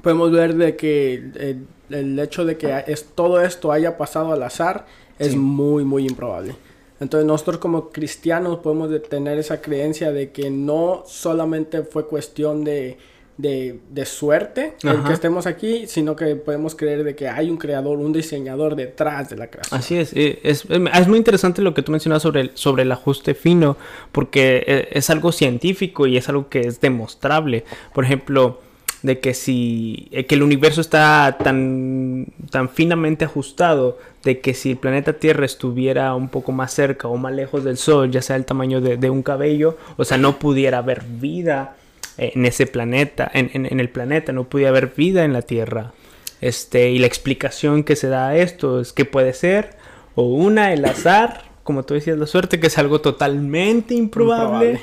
Podemos 0.04 0.32
ver 0.32 0.56
de 0.56 0.76
que 0.76 1.16
el, 1.16 1.66
el 1.90 2.20
hecho 2.20 2.46
de 2.46 2.58
que 2.58 2.84
es, 2.88 3.06
todo 3.16 3.42
esto 3.42 3.72
haya 3.72 3.98
pasado 3.98 4.32
al 4.34 4.44
azar 4.44 4.86
es 5.20 5.32
Sí. 5.32 5.38
muy, 5.38 5.84
muy 5.84 6.06
improbable. 6.06 6.56
Entonces 7.00 7.28
nosotros 7.28 7.58
como 7.60 7.90
cristianos 7.90 8.60
podemos 8.60 8.90
de 8.90 9.00
tener 9.00 9.38
esa 9.38 9.62
creencia 9.62 10.12
de 10.12 10.32
que 10.32 10.50
no 10.50 11.04
solamente 11.06 11.84
fue 11.84 12.08
cuestión 12.08 12.64
de, 12.64 12.98
de, 13.38 13.80
de 13.92 14.06
suerte 14.06 14.74
el 14.84 15.04
que 15.04 15.14
estemos 15.14 15.46
aquí, 15.46 15.86
sino 15.88 16.16
que 16.16 16.36
podemos 16.36 16.76
creer 16.76 17.04
de 17.04 17.16
que 17.16 17.28
hay 17.28 17.50
un 17.50 17.58
creador, 17.58 18.00
un 18.00 18.12
diseñador 18.12 18.76
detrás 18.76 19.30
de 19.30 19.38
la 19.38 19.48
creación. 19.48 19.80
Así 19.80 19.96
es, 19.98 20.12
eh, 20.14 20.40
es, 20.44 20.66
es 20.70 21.08
muy 21.08 21.18
interesante 21.18 21.62
lo 21.62 21.74
que 21.74 21.84
tú 21.84 21.92
mencionas 21.92 22.24
sobre 22.24 22.42
el, 22.42 22.52
sobre 22.56 22.84
el 22.84 22.92
ajuste 22.92 23.36
fino, 23.36 23.78
porque 24.12 24.64
eh, 24.66 24.88
es 24.92 25.10
algo 25.10 25.32
científico 25.32 26.08
y 26.08 26.18
es 26.18 26.28
algo 26.30 26.50
que 26.50 26.62
es 26.62 26.82
demostrable. 26.82 27.64
Por 27.94 28.06
ejemplo, 28.06 28.60
de 29.04 29.20
que 29.20 29.36
si 29.36 30.08
eh, 30.12 30.26
que 30.26 30.34
el 30.34 30.42
universo 30.42 30.82
está 30.82 31.38
tan, 31.44 32.26
tan 32.50 32.70
finamente 32.70 33.26
ajustado, 33.26 34.00
de 34.24 34.40
que 34.40 34.56
si 34.56 34.72
el 34.72 34.78
planeta 34.78 35.14
Tierra 35.14 35.46
estuviera 35.46 36.16
un 36.16 36.30
poco 36.30 36.52
más 36.52 36.74
cerca 36.74 37.08
o 37.08 37.18
más 37.18 37.34
lejos 37.34 37.64
del 37.64 37.78
Sol, 37.78 38.10
ya 38.10 38.24
sea 38.24 38.36
el 38.36 38.46
tamaño 38.46 38.82
de, 38.82 38.98
de 38.98 39.10
un 39.12 39.22
cabello, 39.22 39.78
o 39.98 40.04
sea, 40.04 40.18
no 40.18 40.40
pudiera 40.40 40.80
haber 40.80 41.04
vida 41.04 41.76
en 42.18 42.46
ese 42.46 42.68
planeta, 42.68 43.30
en, 43.34 43.50
en- 43.54 43.66
en 43.66 43.80
el 43.80 43.90
planeta, 43.90 44.32
no 44.32 44.46
pudiera 44.46 44.70
haber 44.70 44.94
vida 44.96 45.24
en 45.26 45.34
la 45.34 45.42
Tierra. 45.42 45.94
Este, 46.42 46.90
y 46.92 47.00
la 47.00 47.08
explicación 47.08 47.84
que 47.84 47.96
se 47.96 48.10
da 48.10 48.28
a 48.30 48.38
esto 48.38 48.80
es 48.80 48.94
que 48.94 49.06
puede 49.06 49.34
ser 49.34 49.76
o 50.16 50.24
una, 50.24 50.72
el 50.74 50.86
azar, 50.86 51.44
como 51.64 51.84
tú 51.84 51.94
decías, 51.96 52.18
la 52.18 52.28
suerte, 52.28 52.60
que 52.60 52.68
es 52.68 52.78
algo 52.78 53.02
totalmente 53.02 53.94
improbable, 53.94 54.80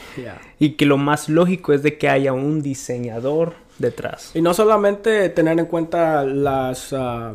y 0.59 0.71
que 0.71 0.85
lo 0.87 0.97
más 0.97 1.29
lógico 1.29 1.73
es 1.73 1.83
de 1.83 1.97
que 1.99 2.09
haya 2.09 2.33
un 2.33 2.61
diseñador 2.63 3.55
detrás. 3.79 4.31
Y 4.35 4.43
no 4.43 4.53
solamente 4.55 5.29
tener 5.31 5.59
en 5.59 5.67
cuenta 5.67 6.25
las, 6.25 6.93
ah, 6.93 7.35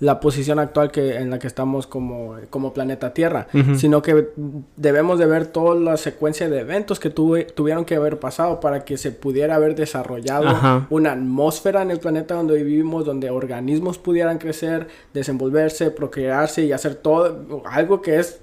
la 0.00 0.18
posición 0.20 0.58
actual 0.58 0.90
que 0.90 1.16
en 1.16 1.30
la 1.30 1.38
que 1.38 1.46
estamos 1.46 1.86
como, 1.86 2.36
como 2.50 2.72
planeta 2.72 3.14
Tierra, 3.14 3.46
sino 3.76 4.02
que 4.02 4.28
debemos 4.76 5.18
de 5.18 5.26
ver 5.26 5.46
toda 5.46 5.76
la 5.76 5.96
secuencia 5.96 6.48
de 6.48 6.60
eventos 6.60 6.98
que 6.98 7.10
tuvieron 7.10 7.84
que 7.84 7.94
haber 7.94 8.18
pasado 8.18 8.60
para 8.60 8.84
que 8.84 8.98
se 8.98 9.12
pudiera 9.12 9.54
haber 9.54 9.74
desarrollado 9.76 10.86
una 10.90 11.12
atmósfera 11.12 11.82
en 11.82 11.90
el 11.90 12.00
planeta 12.00 12.34
donde 12.34 12.62
vivimos, 12.62 13.04
donde 13.04 13.30
organismos 13.30 13.98
pudieran 13.98 14.38
crecer, 14.38 14.88
desenvolverse, 15.12 15.90
procrearse 15.90 16.64
y 16.64 16.72
hacer 16.72 16.96
todo 16.96 17.62
algo 17.64 18.02
que 18.02 18.18
es 18.18 18.40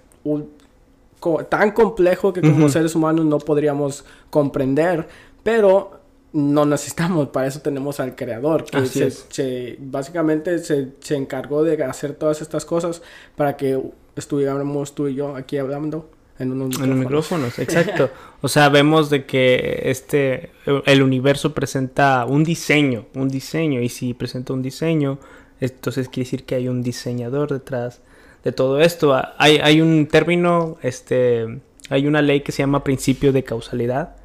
tan 1.49 1.71
complejo 1.71 2.33
que 2.33 2.41
como 2.41 2.69
seres 2.69 2.95
humanos 2.95 3.25
no 3.25 3.39
podríamos 3.39 4.05
comprender, 4.29 5.07
pero 5.43 6.00
no 6.33 6.65
necesitamos, 6.65 7.29
para 7.29 7.47
eso 7.47 7.59
tenemos 7.59 7.99
al 7.99 8.15
creador, 8.15 8.65
que 8.65 8.85
se, 8.85 9.77
básicamente 9.79 10.59
se, 10.59 10.89
se, 10.99 11.15
encargó 11.15 11.63
de 11.63 11.83
hacer 11.83 12.13
todas 12.13 12.41
estas 12.41 12.63
cosas 12.63 13.01
para 13.35 13.57
que 13.57 13.81
estuviéramos 14.15 14.95
tú 14.95 15.07
y 15.07 15.15
yo 15.15 15.35
aquí 15.35 15.57
hablando 15.57 16.09
en 16.39 16.51
unos 16.51 16.69
micrófonos. 16.69 16.89
En 16.89 16.99
micrófonos, 16.99 17.59
exacto. 17.59 18.09
o 18.41 18.47
sea, 18.47 18.69
vemos 18.69 19.09
de 19.09 19.25
que 19.25 19.83
este, 19.85 20.51
el 20.85 21.03
universo 21.03 21.53
presenta 21.53 22.25
un 22.25 22.43
diseño, 22.43 23.05
un 23.13 23.29
diseño, 23.29 23.81
y 23.81 23.89
si 23.89 24.13
presenta 24.13 24.53
un 24.53 24.61
diseño, 24.61 25.19
entonces 25.59 26.09
quiere 26.09 26.25
decir 26.25 26.43
que 26.45 26.55
hay 26.55 26.67
un 26.67 26.81
diseñador 26.81 27.51
detrás 27.51 28.01
de 28.43 28.51
todo 28.51 28.79
esto. 28.79 29.19
Hay, 29.37 29.57
hay 29.57 29.81
un 29.81 30.07
término, 30.07 30.77
este, 30.81 31.61
hay 31.89 32.07
una 32.07 32.21
ley 32.21 32.41
que 32.41 32.51
se 32.51 32.63
llama 32.63 32.83
principio 32.83 33.31
de 33.31 33.43
causalidad. 33.43 34.15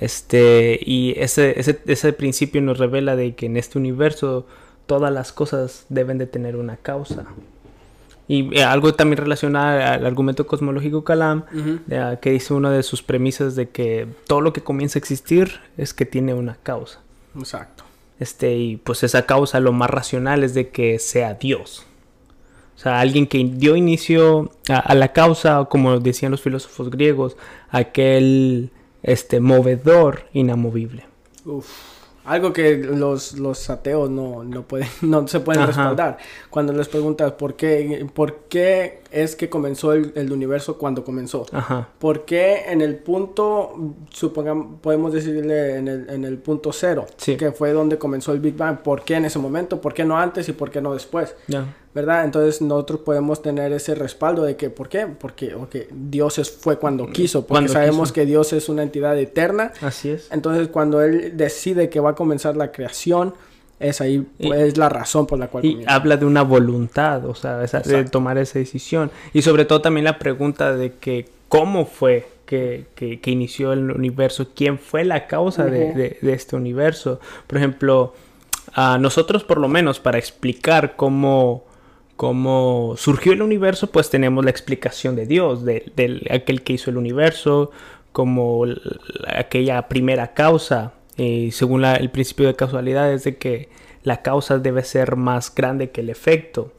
Este, 0.00 0.78
y 0.80 1.14
ese, 1.16 1.58
ese, 1.58 1.80
ese 1.86 2.12
principio 2.12 2.60
nos 2.62 2.78
revela 2.78 3.16
de 3.16 3.34
que 3.34 3.46
en 3.46 3.56
este 3.56 3.78
universo 3.78 4.46
todas 4.86 5.12
las 5.12 5.32
cosas 5.32 5.84
deben 5.88 6.18
de 6.18 6.26
tener 6.26 6.56
una 6.56 6.76
causa. 6.76 7.26
Y 8.28 8.56
eh, 8.56 8.62
algo 8.62 8.94
también 8.94 9.18
relacionado 9.18 9.82
al 9.82 10.06
argumento 10.06 10.46
cosmológico 10.46 11.02
Kalam, 11.02 11.44
que 12.20 12.30
dice 12.30 12.54
una 12.54 12.70
de 12.70 12.82
sus 12.82 13.02
premisas 13.02 13.56
de 13.56 13.70
que 13.70 14.06
todo 14.26 14.40
lo 14.40 14.52
que 14.52 14.62
comienza 14.62 14.98
a 14.98 15.00
existir 15.00 15.60
es 15.76 15.94
que 15.94 16.04
tiene 16.04 16.34
una 16.34 16.56
causa. 16.62 17.00
Exacto. 17.36 17.84
Este, 18.20 18.56
y 18.56 18.76
pues 18.76 19.02
esa 19.02 19.26
causa 19.26 19.60
lo 19.60 19.72
más 19.72 19.90
racional 19.90 20.44
es 20.44 20.54
de 20.54 20.68
que 20.68 20.98
sea 20.98 21.34
Dios. 21.34 21.86
O 22.76 22.80
sea, 22.80 23.00
alguien 23.00 23.26
que 23.26 23.42
dio 23.44 23.76
inicio 23.76 24.52
a, 24.68 24.78
a 24.78 24.94
la 24.94 25.12
causa, 25.12 25.64
como 25.64 25.98
decían 25.98 26.30
los 26.30 26.42
filósofos 26.42 26.90
griegos, 26.90 27.36
aquel 27.70 28.70
este, 29.02 29.40
movedor 29.40 30.24
inamovible. 30.32 31.06
Algo 32.24 32.52
que 32.52 32.76
los, 32.76 33.38
los 33.38 33.70
ateos 33.70 34.10
no, 34.10 34.44
no, 34.44 34.62
pueden, 34.62 34.88
no 35.00 35.26
se 35.26 35.40
pueden 35.40 35.66
respaldar. 35.66 36.18
Cuando 36.50 36.74
les 36.74 36.86
preguntas 36.86 37.32
por 37.32 37.54
qué, 37.54 38.06
por 38.12 38.40
qué 38.50 39.00
es 39.10 39.34
que 39.34 39.48
comenzó 39.48 39.94
el, 39.94 40.30
universo 40.30 40.76
cuando 40.76 41.04
comenzó. 41.04 41.46
Ajá. 41.52 41.88
¿Por 41.98 42.26
qué 42.26 42.64
en 42.68 42.82
el 42.82 42.96
punto, 42.96 43.94
supongamos, 44.10 44.78
podemos 44.82 45.14
decirle 45.14 45.76
en 45.76 45.88
el, 45.88 46.10
en 46.10 46.24
el 46.26 46.36
punto 46.36 46.70
cero, 46.70 47.06
que 47.24 47.50
fue 47.52 47.72
donde 47.72 47.96
comenzó 47.96 48.32
el 48.32 48.40
Big 48.40 48.56
Bang? 48.56 48.82
¿Por 48.82 49.04
qué 49.04 49.14
en 49.14 49.24
ese 49.24 49.38
momento? 49.38 49.80
¿Por 49.80 49.94
qué 49.94 50.04
no 50.04 50.18
antes 50.18 50.46
y 50.50 50.52
por 50.52 50.70
qué 50.70 50.82
no 50.82 50.92
después? 50.92 51.34
¿Verdad? 51.94 52.24
Entonces 52.24 52.60
nosotros 52.60 53.00
podemos 53.00 53.42
tener 53.42 53.72
ese 53.72 53.94
respaldo 53.94 54.42
de 54.42 54.56
que, 54.56 54.70
¿por 54.70 54.88
qué? 54.88 55.06
Porque 55.06 55.54
okay, 55.54 55.88
Dios 55.90 56.38
es, 56.38 56.50
fue 56.50 56.78
cuando 56.78 57.04
mm, 57.04 57.12
quiso, 57.12 57.46
porque 57.46 57.68
sabemos 57.68 58.12
que 58.12 58.26
Dios 58.26 58.52
es 58.52 58.68
una 58.68 58.82
entidad 58.82 59.18
eterna. 59.18 59.72
Así 59.80 60.10
es. 60.10 60.28
Entonces 60.30 60.68
cuando 60.68 61.02
Él 61.02 61.36
decide 61.36 61.88
que 61.88 61.98
va 62.00 62.10
a 62.10 62.14
comenzar 62.14 62.56
la 62.56 62.70
creación, 62.72 63.34
es 63.80 64.00
ahí 64.00 64.26
es 64.38 64.76
la 64.76 64.88
razón 64.88 65.26
por 65.26 65.38
la 65.38 65.48
cual 65.48 65.64
y 65.64 65.84
habla 65.86 66.16
de 66.16 66.26
una 66.26 66.42
voluntad 66.42 67.24
o 67.26 67.34
sea 67.34 67.58
de 67.58 68.04
tomar 68.04 68.38
esa 68.38 68.58
decisión 68.58 69.10
y 69.32 69.42
sobre 69.42 69.64
todo 69.64 69.80
también 69.80 70.04
la 70.04 70.18
pregunta 70.18 70.74
de 70.74 70.94
que 70.94 71.28
cómo 71.48 71.86
fue 71.86 72.26
que, 72.44 72.86
que, 72.94 73.30
inició 73.30 73.72
el 73.72 73.90
universo 73.90 74.48
quién 74.54 74.78
fue 74.78 75.04
la 75.04 75.26
causa 75.26 75.66
de, 75.66 76.18
de, 76.20 76.32
este 76.32 76.56
universo 76.56 77.20
por 77.46 77.58
ejemplo 77.58 78.14
a 78.72 78.98
nosotros 78.98 79.44
por 79.44 79.58
lo 79.58 79.68
menos 79.68 80.00
para 80.00 80.18
explicar 80.18 80.96
cómo 80.96 81.64
cómo 82.18 82.94
surgió 82.96 83.32
el 83.32 83.42
universo 83.42 83.92
pues 83.92 84.10
tenemos 84.10 84.44
la 84.44 84.50
explicación 84.50 85.14
de 85.14 85.24
Dios 85.24 85.64
de, 85.64 86.26
aquel 86.32 86.62
que 86.62 86.72
hizo 86.72 86.90
el 86.90 86.96
universo 86.96 87.70
como 88.10 88.66
aquella 89.28 89.86
primera 89.86 90.34
causa 90.34 90.94
y 91.16 91.52
según 91.52 91.84
el 91.84 92.10
principio 92.10 92.48
de 92.48 92.56
causalidad 92.56 93.12
es 93.12 93.22
de 93.22 93.36
que 93.36 93.68
la 94.02 94.22
causa 94.22 94.58
debe 94.58 94.82
ser 94.82 95.14
más 95.14 95.54
grande 95.54 95.90
que 95.90 96.00
el 96.00 96.10
efecto. 96.10 96.72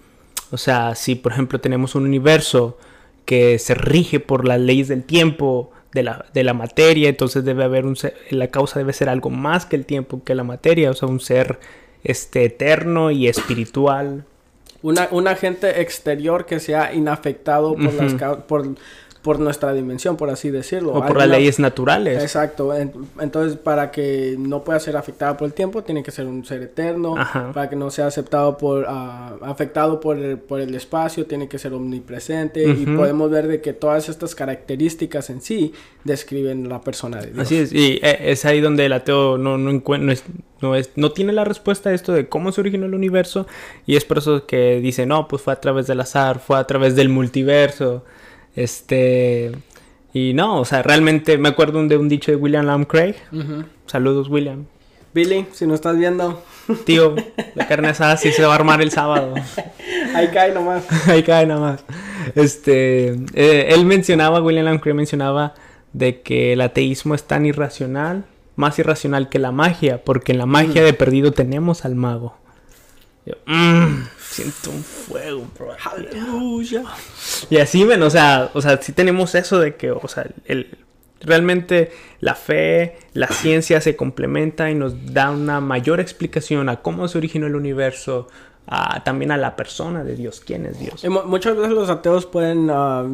O 0.51 0.57
sea, 0.57 0.93
si 0.95 1.15
por 1.15 1.31
ejemplo 1.31 1.61
tenemos 1.61 1.95
un 1.95 2.03
universo 2.03 2.77
que 3.23 3.59
se 3.59 3.75
rige 3.75 4.19
por 4.19 4.45
las 4.45 4.59
leyes 4.59 4.89
del 4.89 5.05
tiempo, 5.05 5.71
de 5.93 6.03
la, 6.03 6.25
de 6.33 6.43
la 6.43 6.53
materia, 6.53 7.07
entonces 7.07 7.45
debe 7.45 7.63
haber 7.63 7.85
un 7.85 7.95
la 8.31 8.47
causa 8.47 8.77
debe 8.77 8.91
ser 8.91 9.07
algo 9.07 9.29
más 9.29 9.65
que 9.65 9.77
el 9.77 9.85
tiempo, 9.85 10.21
que 10.25 10.35
la 10.35 10.43
materia, 10.43 10.91
o 10.91 10.93
sea, 10.93 11.07
un 11.07 11.21
ser 11.21 11.61
este, 12.03 12.43
eterno 12.43 13.09
y 13.09 13.29
espiritual. 13.29 14.25
Una, 14.81 15.09
un 15.11 15.27
agente 15.27 15.81
exterior 15.81 16.45
que 16.45 16.59
sea 16.59 16.93
inafectado 16.93 17.75
por, 17.75 17.93
las, 17.93 18.13
por 18.43 18.75
por 19.21 19.37
nuestra 19.37 19.73
dimensión, 19.73 20.15
por 20.15 20.29
así 20.29 20.49
decirlo. 20.49 20.93
O 20.93 21.05
por 21.05 21.17
las 21.17 21.27
leyes 21.27 21.59
naturales. 21.59 22.23
Exacto. 22.23 22.73
Entonces, 23.19 23.57
para 23.57 23.91
que 23.91 24.35
no 24.39 24.63
pueda 24.63 24.79
ser 24.79 24.95
afectado 24.95 25.35
por 25.35 25.47
el 25.47 25.53
tiempo, 25.53 25.83
tiene 25.83 26.03
que 26.03 26.11
ser 26.11 26.25
un 26.25 26.45
ser 26.45 26.61
eterno. 26.61 27.15
Para 27.53 27.69
que 27.69 27.75
no 27.75 27.91
sea 27.91 28.07
aceptado 28.07 28.57
por, 28.57 28.83
uh, 28.83 29.43
afectado 29.43 29.99
por 29.99 30.17
el, 30.17 30.37
por 30.37 30.61
el 30.61 30.73
espacio, 30.73 31.25
tiene 31.25 31.49
que 31.49 31.59
ser 31.59 31.73
omnipresente. 31.73 32.65
Y 32.65 32.85
podemos 32.85 33.29
ver 33.29 33.47
de 33.47 33.61
que 33.61 33.73
todas 33.73 34.07
estas 34.07 34.35
características 34.35 35.29
en 35.29 35.41
sí 35.41 35.73
describen 36.05 36.69
la 36.69 36.79
persona 36.79 37.19
de 37.19 37.31
Dios. 37.31 37.39
Así 37.39 37.57
es. 37.57 37.73
Y 37.73 37.99
eh, 38.01 38.31
es 38.31 38.45
ahí 38.45 38.61
donde 38.61 38.85
el 38.85 38.93
ateo 38.93 39.37
no, 39.37 39.57
no, 39.57 39.73
no, 39.73 40.11
es, 40.11 40.23
no, 40.61 40.75
es, 40.75 40.91
no 40.95 41.11
tiene 41.11 41.33
la 41.33 41.43
respuesta 41.43 41.89
a 41.89 41.93
esto 41.93 42.13
de 42.13 42.29
cómo 42.29 42.53
se 42.53 42.61
originó 42.61 42.85
el 42.85 42.93
universo. 42.93 43.47
Y 43.85 43.97
es 43.97 44.05
por 44.05 44.19
eso 44.19 44.45
que 44.45 44.79
dice, 44.79 45.05
no, 45.05 45.27
pues 45.27 45.41
fue 45.41 45.51
a 45.51 45.59
través 45.59 45.87
del 45.87 45.99
azar, 45.99 46.39
fue 46.39 46.57
a 46.57 46.63
través 46.63 46.95
del 46.95 47.09
multiverso. 47.09 48.05
Este. 48.59 49.51
Y 50.13 50.33
no, 50.33 50.59
o 50.59 50.65
sea, 50.65 50.83
realmente 50.83 51.37
me 51.37 51.47
acuerdo 51.47 51.81
de 51.87 51.95
un 51.95 52.09
dicho 52.09 52.31
de 52.31 52.35
William 52.35 52.65
Lamb 52.65 52.87
Craig. 52.87 53.15
Saludos, 53.85 54.27
William. 54.27 54.65
Billy, 55.13 55.45
si 55.53 55.65
no 55.65 55.73
estás 55.73 55.97
viendo. 55.97 56.43
Tío, 56.85 57.15
la 57.55 57.67
carne 57.67 57.87
asada 57.87 58.17
sí 58.17 58.31
se 58.31 58.43
va 58.43 58.51
a 58.51 58.55
armar 58.55 58.81
el 58.81 58.91
sábado. 58.91 59.33
Ahí 60.13 60.27
cae 60.27 60.53
nomás. 60.53 60.83
Ahí 61.07 61.23
cae 61.23 61.45
nomás. 61.45 61.85
Este. 62.35 63.15
Eh, 63.33 63.67
él 63.69 63.85
mencionaba, 63.85 64.41
William 64.41 64.65
Lamb 64.65 64.81
Craig 64.81 64.93
mencionaba 64.93 65.53
de 65.93 66.21
que 66.21 66.53
el 66.53 66.61
ateísmo 66.61 67.15
es 67.15 67.23
tan 67.23 67.45
irracional, 67.45 68.25
más 68.57 68.77
irracional 68.77 69.29
que 69.29 69.39
la 69.39 69.53
magia, 69.53 70.03
porque 70.03 70.33
en 70.33 70.37
la 70.37 70.45
magia 70.45 70.83
de 70.83 70.93
perdido 70.93 71.31
tenemos 71.31 71.85
al 71.85 71.95
mago. 71.95 72.35
Mm, 73.45 74.03
siento 74.39 74.71
un 74.71 74.83
fuego, 74.83 75.47
bro. 75.57 75.73
Aleluya. 75.91 76.83
Y 77.49 77.57
así, 77.57 77.83
ven, 77.83 78.01
o 78.03 78.09
sea, 78.09 78.49
o 78.53 78.61
sea, 78.61 78.81
sí 78.81 78.93
tenemos 78.93 79.35
eso 79.35 79.59
de 79.59 79.75
que, 79.75 79.91
o 79.91 80.07
sea, 80.07 80.27
el, 80.45 80.77
realmente 81.21 81.91
la 82.21 82.35
fe, 82.35 82.97
la 83.13 83.27
ciencia 83.27 83.81
se 83.81 83.95
complementa 83.95 84.71
y 84.71 84.75
nos 84.75 85.13
da 85.13 85.31
una 85.31 85.59
mayor 85.59 85.99
explicación 85.99 86.69
a 86.69 86.81
cómo 86.81 87.07
se 87.07 87.17
originó 87.17 87.47
el 87.47 87.55
universo, 87.55 88.27
también 89.03 89.31
a 89.31 89.37
la 89.37 89.55
persona 89.55 90.03
de 90.03 90.15
Dios, 90.15 90.41
quién 90.45 90.65
es 90.67 90.79
Dios. 90.79 91.03
muchas 91.25 91.57
veces 91.57 91.71
los 91.71 91.89
ateos 91.89 92.27
pueden 92.27 92.69
ah, 92.69 93.07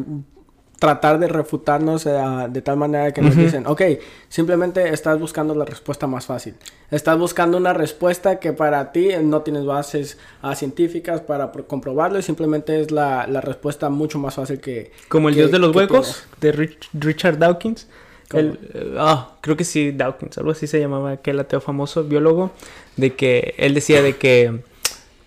tratar 0.78 1.18
de 1.18 1.28
refutarnos 1.28 2.06
eh, 2.06 2.12
de 2.50 2.62
tal 2.62 2.76
manera 2.76 3.12
que 3.12 3.22
nos 3.22 3.36
dicen, 3.36 3.66
ok, 3.66 3.82
simplemente 4.28 4.92
estás 4.92 5.18
buscando 5.18 5.54
la 5.54 5.64
respuesta 5.64 6.06
más 6.06 6.26
fácil. 6.26 6.54
Estás 6.90 7.18
buscando 7.18 7.56
una 7.56 7.72
respuesta 7.72 8.38
que 8.38 8.52
para 8.52 8.92
ti 8.92 9.08
no 9.22 9.42
tienes 9.42 9.64
bases 9.64 10.18
uh, 10.42 10.54
científicas 10.54 11.20
para 11.20 11.50
comprobarlo 11.50 12.18
y 12.18 12.22
simplemente 12.22 12.80
es 12.80 12.90
la, 12.90 13.26
la, 13.26 13.40
respuesta 13.40 13.88
mucho 13.88 14.18
más 14.18 14.34
fácil 14.34 14.60
que... 14.60 14.92
Como 15.08 15.28
el 15.28 15.34
dios 15.34 15.50
de 15.50 15.58
los 15.58 15.74
huecos 15.74 16.24
de 16.40 16.70
Richard 16.92 17.38
Dawkins. 17.38 17.88
El, 18.32 18.58
ah, 18.98 19.36
creo 19.40 19.56
que 19.56 19.64
sí, 19.64 19.92
Dawkins, 19.92 20.36
algo 20.38 20.50
así 20.50 20.66
se 20.66 20.80
llamaba 20.80 21.12
aquel 21.12 21.38
ateo 21.38 21.60
famoso, 21.60 22.04
biólogo, 22.04 22.50
de 22.96 23.14
que 23.14 23.54
él 23.56 23.72
decía 23.72 24.02
de 24.02 24.16
que 24.16 24.62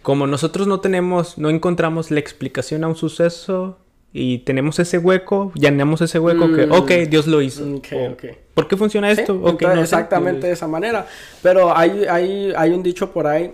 como 0.01 0.27
nosotros 0.27 0.68
no 0.68 0.79
tenemos, 0.79 1.38
no 1.38 1.50
encontramos 1.50 2.12
la 2.12 2.20
explicación 2.20 2.84
a 2.84 2.88
un 2.88 2.96
suceso 2.96 3.77
y 4.12 4.39
tenemos 4.39 4.80
ese 4.80 4.98
hueco, 4.98 5.51
llenamos 5.54 6.01
ese 6.01 6.20
hueco 6.20 6.51
que, 6.51 6.66
mm. 6.66 6.72
ok, 6.72 6.92
Dios 7.10 7.28
lo 7.28 7.42
hizo. 7.42 7.63
¿Por 8.54 8.68
qué 8.68 8.75
funciona 8.75 9.12
esto? 9.12 9.42
exactamente 9.78 10.48
de 10.48 10.54
esa 10.54 10.68
manera. 10.68 11.06
Pero 11.44 11.75
hay, 11.75 12.06
hay, 12.10 12.54
hay 12.58 12.72
un 12.72 12.82
dicho 12.82 13.12
por 13.12 13.28
ahí 13.28 13.54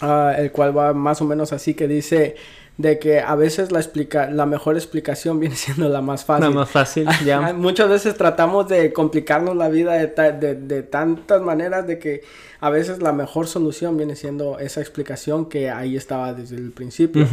ah, 0.00 0.34
el 0.38 0.52
cual 0.52 0.76
va 0.76 0.92
más 0.92 1.20
o 1.20 1.24
menos 1.24 1.52
así 1.52 1.74
que 1.74 1.88
dice 1.88 2.36
de 2.76 2.98
que 2.98 3.20
a 3.20 3.36
veces 3.36 3.70
la 3.70 3.78
explica 3.78 4.28
la 4.30 4.46
mejor 4.46 4.74
explicación 4.76 5.38
viene 5.40 5.54
siendo 5.54 5.88
la 5.88 6.00
más 6.00 6.24
fácil. 6.24 6.44
La 6.46 6.50
más 6.50 6.70
fácil, 6.70 7.06
ya. 7.24 7.52
Muchas 7.52 7.88
veces 7.88 8.16
tratamos 8.16 8.68
de 8.68 8.92
complicarnos 8.92 9.56
la 9.56 9.68
vida 9.68 9.92
de, 9.94 10.08
ta- 10.08 10.32
de- 10.32 10.54
de 10.56 10.82
tantas 10.82 11.40
maneras 11.40 11.86
de 11.86 11.98
que 11.98 12.22
a 12.60 12.70
veces 12.70 13.00
la 13.02 13.12
mejor 13.12 13.46
solución 13.46 13.96
viene 13.96 14.16
siendo 14.16 14.58
esa 14.58 14.80
explicación 14.80 15.46
que 15.46 15.70
ahí 15.70 15.96
estaba 15.96 16.32
desde 16.34 16.56
el 16.56 16.70
principio. 16.72 17.26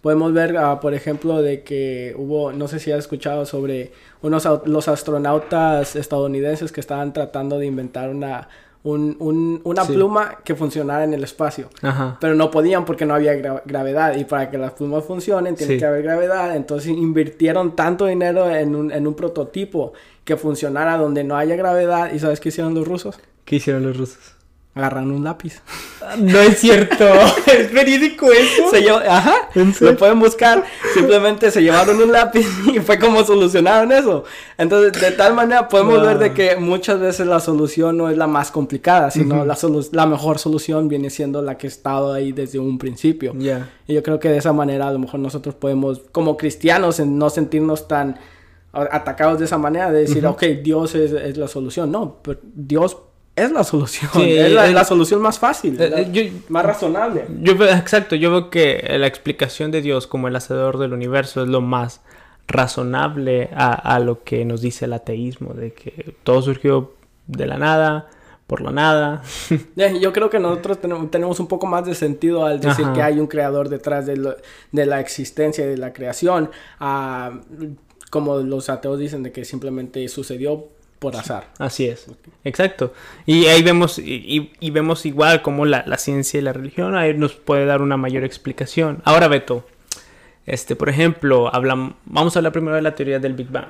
Podemos 0.00 0.32
ver, 0.32 0.56
ah, 0.56 0.80
por 0.80 0.94
ejemplo, 0.94 1.42
de 1.42 1.62
que 1.62 2.14
hubo, 2.16 2.52
no 2.52 2.68
sé 2.68 2.78
si 2.78 2.90
has 2.90 3.00
escuchado 3.00 3.44
sobre 3.44 3.92
unos 4.22 4.48
los 4.64 4.88
astronautas 4.88 5.94
estadounidenses 5.94 6.72
que 6.72 6.80
estaban 6.80 7.12
tratando 7.12 7.58
de 7.58 7.66
inventar 7.66 8.08
una, 8.08 8.48
un- 8.82 9.16
un- 9.18 9.60
una 9.64 9.84
Sí. 9.84 9.92
pluma 9.92 10.38
que 10.44 10.54
funcionara 10.54 11.04
en 11.04 11.12
el 11.14 11.22
espacio. 11.24 11.68
Ajá. 11.82 12.16
Pero 12.20 12.34
no 12.34 12.50
podían 12.50 12.84
porque 12.84 13.04
no 13.04 13.14
había 13.14 13.34
gra- 13.34 13.62
gravedad. 13.66 14.16
Y 14.16 14.24
para 14.24 14.50
que 14.50 14.56
las 14.58 14.72
plumas 14.72 15.04
funcionen, 15.04 15.54
tiene 15.54 15.74
Sí. 15.74 15.78
que 15.78 15.84
haber 15.86 16.02
gravedad. 16.02 16.56
Entonces 16.56 16.88
invirtieron 16.90 17.76
tanto 17.76 18.06
dinero 18.06 18.50
en 18.50 18.74
un, 18.74 18.90
en 18.90 19.06
un 19.06 19.14
prototipo 19.14 19.92
que 20.24 20.36
funcionara 20.36 20.96
donde 20.96 21.24
no 21.24 21.36
haya 21.36 21.56
gravedad. 21.56 22.12
¿Y 22.12 22.18
sabes 22.18 22.40
qué 22.40 22.48
hicieron 22.48 22.74
los 22.74 22.86
rusos? 22.88 23.18
¿Qué 23.44 23.56
hicieron 23.56 23.82
los 23.84 23.96
rusos? 23.96 24.18
Agarraron 24.74 25.10
un 25.10 25.24
lápiz. 25.24 25.60
No 26.18 26.38
es 26.40 26.58
cierto. 26.58 27.04
¿Es 27.46 27.72
verídico 27.72 28.32
eso? 28.32 28.70
Se 28.70 28.80
llevó- 28.82 29.02
ajá, 29.06 29.34
lo 29.80 29.96
pueden 29.96 30.18
buscar. 30.18 30.64
Simplemente 30.94 31.50
se 31.50 31.62
llevaron 31.62 32.00
un 32.02 32.10
lápiz 32.10 32.46
y 32.72 32.80
fue 32.80 32.98
como 32.98 33.22
solucionaron 33.22 33.92
eso. 33.92 34.24
Entonces, 34.58 35.00
de 35.00 35.12
tal 35.12 35.34
manera 35.34 35.68
podemos 35.68 36.00
ver 36.04 36.18
de 36.18 36.32
que 36.32 36.56
muchas 36.56 36.98
veces 36.98 37.26
la 37.26 37.38
solución 37.38 37.96
no 37.98 38.08
es 38.08 38.16
la 38.16 38.26
más 38.26 38.50
complicada, 38.50 39.10
sino 39.10 39.36
Ujú. 39.36 39.44
la, 39.44 39.54
solu- 39.54 39.88
la 39.92 40.06
mejor 40.06 40.38
solución 40.38 40.88
viene 40.88 41.10
siendo 41.10 41.42
la 41.42 41.58
que 41.58 41.66
ha 41.66 41.68
estado 41.68 42.12
ahí 42.12 42.32
desde 42.32 42.58
un 42.58 42.78
principio. 42.78 43.34
Ya. 43.38 43.68
Y 43.86 43.94
yo 43.94 44.02
creo 44.02 44.18
que 44.18 44.30
de 44.30 44.38
esa 44.38 44.52
manera 44.54 44.88
a 44.88 44.92
lo 44.92 44.98
mejor 44.98 45.20
nosotros 45.20 45.54
podemos, 45.54 46.00
como 46.12 46.36
cristianos, 46.38 46.98
no 47.00 47.28
sentirnos 47.30 47.86
tan 47.88 48.18
atacados 48.72 49.38
de 49.38 49.44
esa 49.44 49.58
manera, 49.58 49.90
de 49.92 50.00
decir, 50.00 50.24
Ujú. 50.24 50.34
ok, 50.34 50.42
Dios 50.62 50.94
es, 50.94 51.12
es 51.12 51.36
la 51.36 51.46
solución. 51.48 51.92
No, 51.92 52.16
pero 52.22 52.40
Dios 52.42 52.96
es 53.40 53.52
la 53.52 53.64
solución. 53.64 54.10
Sí, 54.14 54.32
es 54.32 54.52
la, 54.52 54.84
solución 54.84 55.20
más 55.20 55.38
fácil, 55.38 55.80
Eh, 55.80 55.88
la- 55.90 56.02
yo- 56.02 56.22
más 56.48 56.64
razonable. 56.64 57.26
Yo 57.40 57.56
veo, 57.56 57.68
exacto, 57.74 58.14
yo 58.16 58.30
veo 58.30 58.50
que 58.50 58.84
la 58.98 59.06
explicación 59.06 59.70
de 59.70 59.82
Dios 59.82 60.06
como 60.06 60.28
el 60.28 60.36
hacedor 60.36 60.78
del 60.78 60.92
universo 60.92 61.42
es 61.42 61.48
lo 61.48 61.60
más 61.60 62.00
razonable 62.48 63.48
a, 63.54 63.72
a 63.94 64.00
lo 64.00 64.22
que 64.24 64.44
nos 64.44 64.60
dice 64.60 64.84
el 64.84 64.92
ateísmo, 64.92 65.54
de 65.54 65.72
que 65.72 66.14
todo 66.24 66.42
surgió 66.42 66.92
de 67.26 67.46
la 67.46 67.56
nada, 67.58 68.08
por 68.46 68.60
la 68.60 68.70
nada. 68.72 69.22
Eh, 69.76 69.98
Yo 70.00 70.12
creo 70.12 70.28
que 70.28 70.38
nosotros 70.40 70.78
tenemos, 70.80 71.40
un 71.40 71.46
poco 71.46 71.66
más 71.66 71.84
de 71.86 71.94
sentido 71.94 72.44
al 72.44 72.60
decir 72.60 72.84
Ajá. 72.84 72.92
que 72.92 73.02
hay 73.02 73.18
un 73.20 73.26
creador 73.28 73.68
detrás 73.68 74.06
de, 74.06 74.16
lo- 74.16 74.36
de 74.72 74.86
la 74.86 75.00
existencia 75.00 75.64
y 75.64 75.68
de 75.68 75.76
la 75.78 75.92
creación, 75.92 76.50
a, 76.80 77.30
como 78.10 78.38
los 78.38 78.68
ateos 78.68 78.98
dicen 78.98 79.22
de 79.22 79.30
que 79.32 79.44
simplemente 79.44 80.06
sucedió 80.08 80.66
por 81.00 81.16
azar. 81.16 81.48
Así 81.58 81.86
es, 81.86 82.06
exacto. 82.44 82.92
Y 83.26 83.46
ahí 83.46 83.62
vemos, 83.62 83.98
y, 83.98 84.70
vemos 84.70 85.06
igual 85.06 85.42
como 85.42 85.66
la, 85.66 85.82
la 85.86 85.98
ciencia 85.98 86.38
y 86.38 86.42
la 86.42 86.52
religión 86.52 86.94
ahí 86.94 87.14
nos 87.14 87.32
puede 87.32 87.66
dar 87.66 87.82
una 87.82 87.96
mayor 87.96 88.22
explicación. 88.22 89.00
Ahora, 89.04 89.26
Beto, 89.26 89.66
este, 90.46 90.76
por 90.76 90.88
ejemplo, 90.88 91.50
vamos 92.04 92.36
a 92.36 92.38
hablar 92.38 92.52
primero 92.52 92.76
de 92.76 92.82
la 92.82 92.94
teoría 92.94 93.18
del 93.18 93.34
Big 93.34 93.50
Bang. 93.50 93.68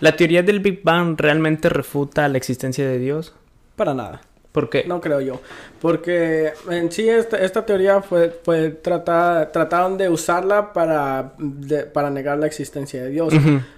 ¿La 0.00 0.16
teoría 0.16 0.42
del 0.42 0.60
Big 0.60 0.82
Bang 0.82 1.18
realmente 1.18 1.68
refuta 1.68 2.28
la 2.28 2.38
existencia 2.38 2.86
de 2.86 2.98
Dios? 2.98 3.34
Para 3.76 3.94
nada. 3.94 4.20
¿Por 4.52 4.70
qué? 4.70 4.84
No 4.86 5.00
creo 5.00 5.20
yo. 5.20 5.40
Porque 5.80 6.52
en 6.70 6.90
sí 6.90 7.08
esta, 7.08 7.36
esta 7.38 7.64
teoría 7.66 8.00
fue, 8.02 8.30
fue 8.42 8.70
tratada, 8.70 9.52
trataron 9.52 9.98
de 9.98 10.08
usarla 10.08 10.72
para, 10.72 11.34
de- 11.38 11.84
para 11.84 12.10
negar 12.10 12.38
la 12.38 12.46
existencia 12.46 13.02
de 13.02 13.10
Dios. 13.10 13.32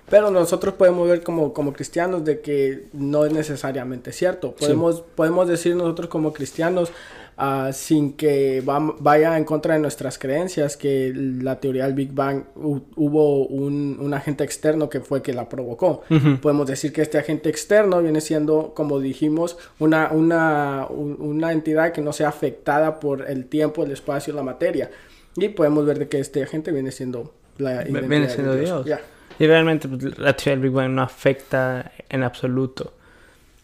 Pero 0.09 0.31
nosotros 0.31 0.75
podemos 0.75 1.09
ver 1.09 1.23
como, 1.23 1.53
como 1.53 1.73
cristianos 1.73 2.25
de 2.25 2.41
que 2.41 2.87
no 2.93 3.25
es 3.27 3.33
necesariamente 3.33 4.13
cierto. 4.13 4.55
Sí. 4.59 4.65
Podemos, 4.65 5.03
podemos 5.15 5.49
decir 5.49 5.75
nosotros 5.77 6.09
como 6.09 6.33
cristianos, 6.33 6.91
ah, 7.41 7.71
sin 7.73 8.13
que 8.13 8.61
va- 8.61 8.95
vaya 9.01 9.37
en 9.39 9.45
contra 9.45 9.75
de 9.75 9.81
nuestras 9.81 10.19
creencias, 10.19 10.77
que 10.77 11.13
la 11.15 11.59
teoría 11.59 11.85
del 11.85 11.95
Big 11.95 12.13
Bang 12.13 12.45
hu- 12.57 12.83
hubo 12.97 13.47
un, 13.47 13.97
un 13.99 14.15
agente 14.15 14.45
externo 14.45 14.89
que 14.89 15.01
fue 15.01 15.23
que 15.23 15.33
la 15.33 15.49
provocó. 15.49 16.03
Ujú. 16.11 16.37
Podemos 16.41 16.67
decir 16.69 16.93
que 16.93 17.03
este 17.03 17.19
agente 17.19 17.49
externo 17.49 18.03
viene 18.03 18.21
siendo, 18.21 18.73
como 18.75 19.01
dijimos, 19.01 19.57
una, 19.79 20.11
una, 20.13 20.87
un- 20.91 21.17
una 21.21 21.53
entidad 21.53 21.93
que 21.93 22.03
no 22.03 22.13
sea 22.13 22.29
afectada 22.29 23.01
por 23.01 23.29
el 23.29 23.47
tiempo, 23.47 23.83
el 23.85 23.91
espacio, 23.93 24.35
la 24.35 24.43
materia. 24.43 24.91
Y 25.37 25.49
podemos 25.49 25.87
ver 25.87 25.99
de 25.99 26.09
que 26.09 26.19
este 26.21 26.43
agente 26.43 26.73
viene 26.73 26.91
siendo 26.93 27.33
la 27.59 27.85
Viene 27.85 28.29
siendo 28.29 28.55
Dios. 28.57 28.85
Ya, 28.87 29.01
Y 29.39 29.47
realmente 29.47 29.89
pues, 29.89 30.19
la 30.19 30.35
teoría 30.37 30.53
del 30.53 30.61
Big 30.61 30.73
Bang 30.73 30.91
no 30.91 31.03
afecta 31.03 31.93
en 32.09 32.23
absoluto. 32.23 32.95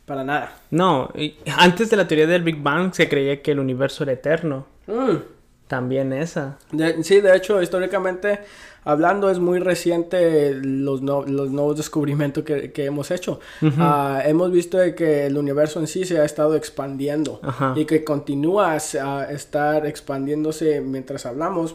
Para 0.07 0.25
nada. 0.25 0.55
No, 0.71 1.11
antes 1.59 1.91
de 1.91 1.97
la 1.97 2.07
teoría 2.09 2.27
del 2.27 2.43
Big 2.43 2.63
Bang 2.63 2.95
se 2.95 3.09
creía 3.09 3.43
que 3.43 3.51
el 3.53 3.59
universo 3.59 4.05
era 4.05 4.13
eterno. 4.13 4.67
Mm. 4.87 5.17
También 5.69 6.13
esa. 6.13 6.59
De- 6.71 7.03
sí, 7.03 7.21
de 7.21 7.37
hecho, 7.37 7.61
históricamente 7.61 8.39
hablando, 8.85 9.29
es 9.31 9.41
muy 9.41 9.59
reciente 9.59 10.55
los, 10.55 11.03
no- 11.03 11.25
los 11.25 11.51
nuevos 11.51 11.77
descubrimientos 11.77 12.45
que, 12.45 12.71
que 12.71 12.85
hemos 12.85 13.11
hecho. 13.11 13.41
Ujú. 13.61 13.75
Ah, 13.81 14.23
hemos 14.25 14.53
visto 14.53 14.79
de 14.79 14.95
que 14.95 15.27
el 15.27 15.37
universo 15.37 15.81
en 15.81 15.89
sí 15.89 16.05
se 16.05 16.21
ha 16.21 16.25
estado 16.25 16.55
expandiendo 16.55 17.41
Ajá. 17.43 17.75
y 17.77 17.85
que 17.85 18.05
continúa 18.05 18.75
a 18.75 19.25
estar 19.33 19.87
expandiéndose 19.87 20.81
mientras 20.83 21.27
hablamos. 21.27 21.75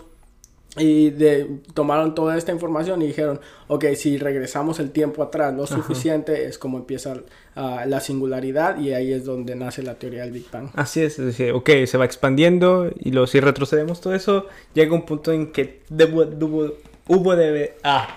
Y 0.78 1.10
de, 1.10 1.48
tomaron 1.74 2.16
toda 2.16 2.38
esta 2.38 2.54
información 2.54 3.02
y 3.02 3.08
dijeron, 3.08 3.42
ok, 3.68 3.86
si 3.96 4.18
regresamos 4.18 4.80
el 4.80 4.92
tiempo 4.92 5.22
atrás 5.22 5.54
lo 5.54 5.66
Ajá. 5.66 5.76
suficiente, 5.76 6.46
es 6.46 6.58
como 6.58 6.78
empieza 6.78 7.14
ah, 7.58 7.84
la 7.86 8.00
singularidad 8.00 8.80
y 8.80 8.94
ahí 8.94 9.12
es 9.12 9.26
donde 9.26 9.56
nace 9.58 9.84
la 9.84 9.96
teoría 9.96 10.22
del 10.22 10.32
Big 10.32 10.50
Bang. 10.50 10.70
Así 10.76 11.02
es, 11.02 11.20
es 11.20 11.26
decir, 11.26 11.52
ok, 11.52 11.70
se 11.86 11.98
va 11.98 12.06
expandiendo 12.06 12.90
y 12.98 13.12
luego 13.12 13.28
si 13.28 13.42
retrocedemos 13.42 14.00
todo 14.00 14.16
eso, 14.16 14.46
llega 14.74 14.94
un 14.96 15.06
punto 15.06 15.34
en 15.34 15.52
que 15.52 15.82
debo- 15.90 16.26
dubo- 16.26 16.76
hubo 17.08 17.36
de... 17.36 17.74
Ah, 17.84 18.08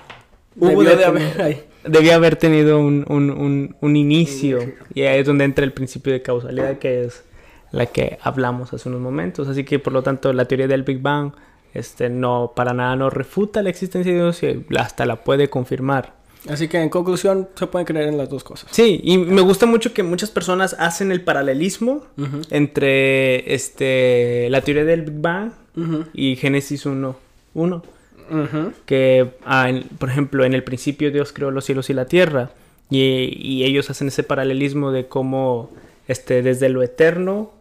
hubo 0.56 0.68
Debió 0.68 0.96
de 0.96 1.04
haber 1.06 1.42
ahí. 1.42 1.60
debía 1.84 2.14
haber 2.14 2.36
tenido 2.36 2.78
un, 2.78 3.04
un, 3.08 3.30
un, 3.32 3.76
un 3.80 3.96
inicio 3.96 4.60
y 4.94 5.02
ahí 5.02 5.18
es 5.18 5.26
donde 5.26 5.42
entra 5.44 5.64
el 5.64 5.72
principio 5.72 6.12
de 6.12 6.22
causalidad 6.22 6.78
que 6.78 7.04
es 7.06 7.24
la 7.72 7.86
que 7.86 8.16
hablamos 8.22 8.72
hace 8.72 8.88
unos 8.88 9.00
momentos. 9.00 9.48
Así 9.48 9.64
que 9.64 9.80
por 9.80 9.92
lo 9.92 10.04
tanto 10.04 10.32
la 10.32 10.44
teoría 10.44 10.68
del 10.68 10.84
Big 10.84 11.02
Bang 11.02 11.32
este, 11.74 12.08
no 12.08 12.52
para 12.56 12.72
nada 12.72 12.96
no 12.96 13.10
refuta 13.10 13.62
la 13.62 13.70
existencia 13.70 14.12
de 14.12 14.18
Dios 14.18 14.42
y 14.42 14.64
hasta 14.78 15.04
la 15.06 15.16
puede 15.16 15.50
confirmar. 15.50 16.14
Así 16.48 16.68
que 16.68 16.78
en 16.80 16.90
conclusión 16.90 17.48
se 17.54 17.66
pueden 17.66 17.86
creer 17.86 18.08
en 18.08 18.18
las 18.18 18.28
dos 18.28 18.44
cosas. 18.44 18.68
Sí, 18.70 19.00
y 19.02 19.16
me 19.16 19.40
gusta 19.40 19.64
mucho 19.66 19.94
que 19.94 20.02
muchas 20.02 20.30
personas 20.30 20.76
hacen 20.78 21.10
el 21.10 21.22
paralelismo 21.22 22.04
Ujú, 22.18 22.42
entre 22.50 23.54
este, 23.54 24.48
la 24.50 24.60
teoría 24.60 24.84
del 24.84 25.02
Big 25.02 25.20
Bang 25.20 25.52
ujú, 25.76 26.04
y 26.12 26.36
Génesis 26.36 26.84
1. 26.84 27.16
1 27.54 27.82
ujú. 28.30 28.72
que, 28.84 29.30
ah, 29.46 29.70
en- 29.70 29.84
por 29.98 30.10
ejemplo, 30.10 30.44
en 30.44 30.52
el 30.52 30.62
principio 30.64 31.10
Dios 31.10 31.32
creó 31.32 31.50
los 31.50 31.64
cielos 31.64 31.88
y 31.88 31.94
la 31.94 32.04
tierra, 32.06 32.50
y, 32.90 33.32
y 33.40 33.64
ellos 33.64 33.88
hacen 33.88 34.08
ese 34.08 34.22
paralelismo 34.22 34.92
de 34.92 35.06
cómo 35.06 35.70
este, 36.08 36.42
desde 36.42 36.68
lo 36.68 36.82
eterno 36.82 37.52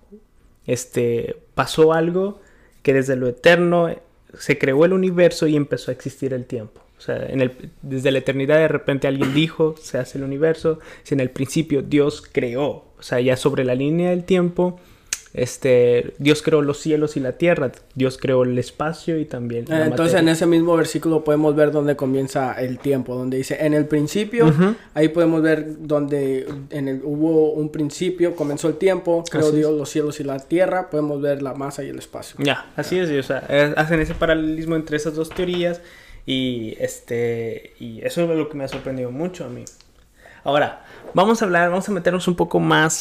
este, 0.67 1.37
pasó 1.55 1.93
algo, 1.93 2.41
que 2.83 2.93
desde 2.93 3.15
lo 3.15 3.27
eterno 3.27 3.89
se 4.37 4.57
creó 4.57 4.85
el 4.85 4.93
universo 4.93 5.47
y 5.47 5.55
empezó 5.55 5.91
a 5.91 5.93
existir 5.93 6.33
el 6.33 6.45
tiempo. 6.45 6.81
O 6.97 7.01
sea, 7.01 7.25
en 7.27 7.41
el, 7.41 7.71
desde 7.81 8.11
la 8.11 8.19
eternidad 8.19 8.57
de 8.57 8.67
repente 8.67 9.07
alguien 9.07 9.33
dijo, 9.33 9.75
se 9.81 9.97
hace 9.97 10.17
el 10.17 10.23
universo, 10.23 10.79
si 11.03 11.15
en 11.15 11.19
el 11.19 11.31
principio 11.31 11.81
Dios 11.81 12.23
creó, 12.31 12.85
o 12.97 13.01
sea, 13.01 13.19
ya 13.19 13.35
sobre 13.35 13.65
la 13.65 13.75
línea 13.75 14.11
del 14.11 14.23
tiempo, 14.23 14.79
este, 15.33 16.13
Dios 16.19 16.43
creó 16.43 16.61
los 16.61 16.77
cielos 16.77 17.17
y 17.17 17.19
la 17.19 17.33
tierra, 17.33 17.71
Dios 17.95 18.17
creó 18.19 18.43
el 18.43 18.57
espacio 18.59 19.17
y 19.17 19.25
también... 19.25 19.65
la 19.67 19.79
Eh, 19.79 19.85
Entonces 19.87 20.19
en 20.19 20.29
ese 20.29 20.45
mismo 20.45 20.75
versículo 20.77 21.23
podemos 21.23 21.55
ver 21.55 21.71
dónde 21.71 21.95
comienza 21.95 22.53
el 22.53 22.77
tiempo, 22.77 23.15
donde 23.15 23.37
dice 23.37 23.57
en 23.65 23.73
el 23.73 23.85
principio, 23.85 24.47
Ujú. 24.47 24.75
ahí 24.93 25.09
podemos 25.09 25.41
ver 25.41 25.65
donde 25.79 26.47
en 26.69 26.87
el, 26.87 27.01
hubo 27.03 27.51
un 27.53 27.69
principio, 27.69 28.35
comenzó 28.35 28.67
el 28.67 28.75
tiempo, 28.75 29.23
creó 29.29 29.47
Así 29.47 29.55
es. 29.55 29.57
Dios 29.57 29.73
los 29.73 29.89
cielos 29.89 30.19
y 30.19 30.23
la 30.23 30.37
tierra, 30.39 30.89
podemos 30.91 31.19
ver 31.21 31.41
la 31.41 31.53
masa 31.55 31.83
y 31.83 31.89
el 31.89 31.97
espacio. 31.97 32.35
Ya, 32.39 32.71
así 32.75 32.99
es, 32.99 33.09
y, 33.09 33.17
o 33.17 33.23
sea, 33.23 33.47
hacen 33.75 33.99
ese 33.99 34.13
paralelismo 34.13 34.75
entre 34.75 34.97
esas 34.97 35.15
dos 35.15 35.29
teorías 35.29 35.81
y 36.25 36.75
este 36.79 37.73
y 37.79 37.99
eso 38.05 38.21
es 38.21 38.37
lo 38.37 38.47
que 38.49 38.55
me 38.55 38.63
ha 38.63 38.67
sorprendido 38.67 39.11
mucho 39.11 39.45
a 39.45 39.49
mí. 39.49 39.65
Ahora, 40.45 40.85
vamos 41.13 41.41
a 41.41 41.45
hablar, 41.45 41.69
vamos 41.69 41.87
a 41.87 41.91
meternos 41.91 42.27
un 42.27 42.35
poco 42.35 42.59
más 42.59 42.93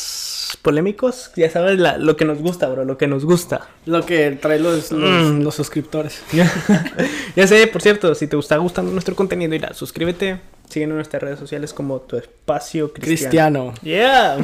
polémicos, 0.57 1.31
ya 1.37 1.51
sabes 1.51 1.79
la- 1.79 1.99
lo 1.99 2.17
que 2.17 2.25
nos 2.25 2.39
gusta, 2.39 2.69
bro, 2.69 2.85
lo 2.85 2.99
que 2.99 3.07
nos 3.07 3.25
gusta. 3.25 3.69
Lo 3.87 4.05
que 4.07 4.33
trae 4.33 4.59
los, 4.59 4.91
los, 4.93 5.29
Mm. 5.31 5.43
los 5.43 5.55
suscriptores. 5.55 6.23
ya 7.37 7.47
sé, 7.47 7.67
por 7.67 7.83
cierto, 7.83 8.15
si 8.15 8.27
te 8.27 8.39
está 8.39 8.57
gustando 8.57 8.91
nuestro 8.93 9.15
contenido, 9.17 9.51
mira, 9.51 9.75
suscríbete, 9.75 10.41
síguenos 10.69 10.93
en 10.93 10.97
nuestras 10.97 11.23
redes 11.23 11.39
sociales 11.39 11.73
como 11.73 12.01
tu 12.01 12.17
espacio 12.17 12.93
cristiano. 12.93 13.73
Cristiano. 13.75 13.75
Yeah. 13.83 14.39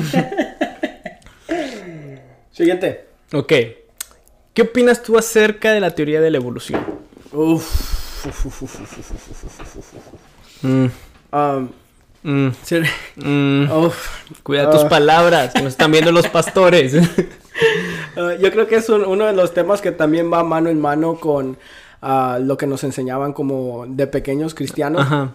Siguiente. 2.53 3.05
ok. 3.33 3.53
¿Qué 4.55 4.63
opinas 4.63 5.03
tú 5.03 5.17
acerca 5.17 5.73
de 5.73 5.79
la 5.81 5.93
teoría 5.93 6.21
de 6.21 6.31
la 6.33 6.39
evolución? 6.39 6.85
Uf. 7.33 7.97
Mm, 10.63 10.87
Um, 11.31 11.69
mm, 12.31 12.49
mm. 13.25 13.71
uf. 13.73 13.97
Cuida 14.43 14.71
tus 14.71 14.85
Ah. 14.85 14.89
palabras, 14.89 15.55
nos 15.57 15.67
están 15.67 15.91
viendo 15.93 16.13
los 16.13 16.29
pastores. 16.29 16.95
Uh, 16.95 18.33
yo 18.41 18.51
creo 18.51 18.67
que 18.67 18.77
es 18.77 18.89
un- 18.89 19.05
uno 19.05 19.27
de 19.27 19.33
los 19.33 19.55
temas 19.55 19.81
que 19.81 19.93
también 19.93 20.33
va 20.33 20.45
mano 20.45 20.69
en 20.71 20.81
mano 20.81 21.17
con 21.19 21.57
ah, 22.03 22.39
lo 22.41 22.57
que 22.57 22.67
nos 22.67 22.85
enseñaban 22.85 23.33
como 23.33 23.85
de 23.89 24.07
pequeños 24.07 24.55
cristianos. 24.55 25.03
Ajá. 25.03 25.35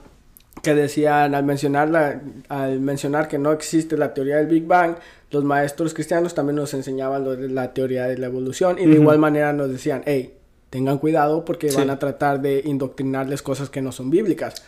que 0.62 0.76
decían 0.76 1.34
al 1.36 1.44
mencionar, 1.44 1.90
la- 1.90 2.22
al 2.48 2.80
mencionar 2.80 3.28
que 3.28 3.38
no 3.38 3.52
existe 3.52 3.98
la 3.98 4.14
teoría 4.14 4.38
del 4.38 4.48
Big 4.48 4.66
Bang, 4.66 4.96
los 5.32 5.44
maestros 5.44 5.94
cristianos 5.94 6.36
también 6.36 6.56
nos 6.56 6.74
enseñaban 6.74 7.24
lo 7.26 7.36
de 7.36 7.50
la 7.50 7.74
teoría 7.74 8.06
de 8.06 8.18
la 8.18 8.28
evolución 8.28 8.78
y 8.80 8.86
de 8.86 8.94
igual 8.94 9.18
manera 9.18 9.52
nos 9.52 9.70
decían, 9.70 10.04
hey, 10.06 10.36
tengan 10.70 11.00
cuidado 11.00 11.44
porque 11.44 11.70
Sí. 11.72 11.76
van 11.78 11.90
a 11.90 12.00
tratar 12.00 12.40
de 12.42 12.62
indoctrinarles 12.64 13.42
cosas 13.42 13.70
que 13.70 13.82
no 13.82 13.92
son 13.92 14.10
bíblicas. 14.10 14.64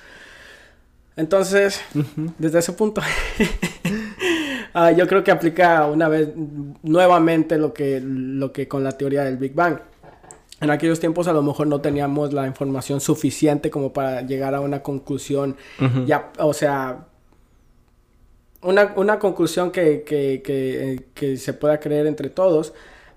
Entonces, 1.17 1.81
desde 2.37 2.59
ese 2.59 2.73
punto, 2.73 3.01
ah, 4.73 4.91
yo 4.91 5.07
creo 5.07 5.23
que 5.23 5.31
aplica 5.31 5.85
una 5.85 6.09
vez 6.09 6.29
nuevamente 6.83 7.57
lo 7.57 7.73
que, 7.73 8.01
lo 8.03 8.51
que 8.51 8.67
con 8.67 8.83
la 8.83 8.91
teoría 8.91 9.23
del 9.23 9.37
Big 9.37 9.53
Bang. 9.53 9.79
En 10.61 10.69
aquellos 10.69 10.99
tiempos 10.99 11.27
a 11.27 11.33
lo 11.33 11.41
mejor 11.41 11.67
no 11.67 11.81
teníamos 11.81 12.33
la 12.33 12.47
información 12.47 13.01
suficiente 13.01 13.69
como 13.69 13.91
para 13.91 14.21
llegar 14.21 14.55
a 14.55 14.61
una 14.61 14.81
conclusión 14.81 15.57
ya, 16.05 16.31
o 16.39 16.53
sea, 16.53 17.07
una, 18.61 18.93
una 18.95 19.19
conclusión 19.19 19.71
que, 19.71 20.03
que, 20.03 20.41
que, 20.43 21.07
que 21.13 21.37
se 21.37 21.53
pueda 21.53 21.79
creer 21.79 22.07
entre 22.07 22.29
todos. 22.29 22.73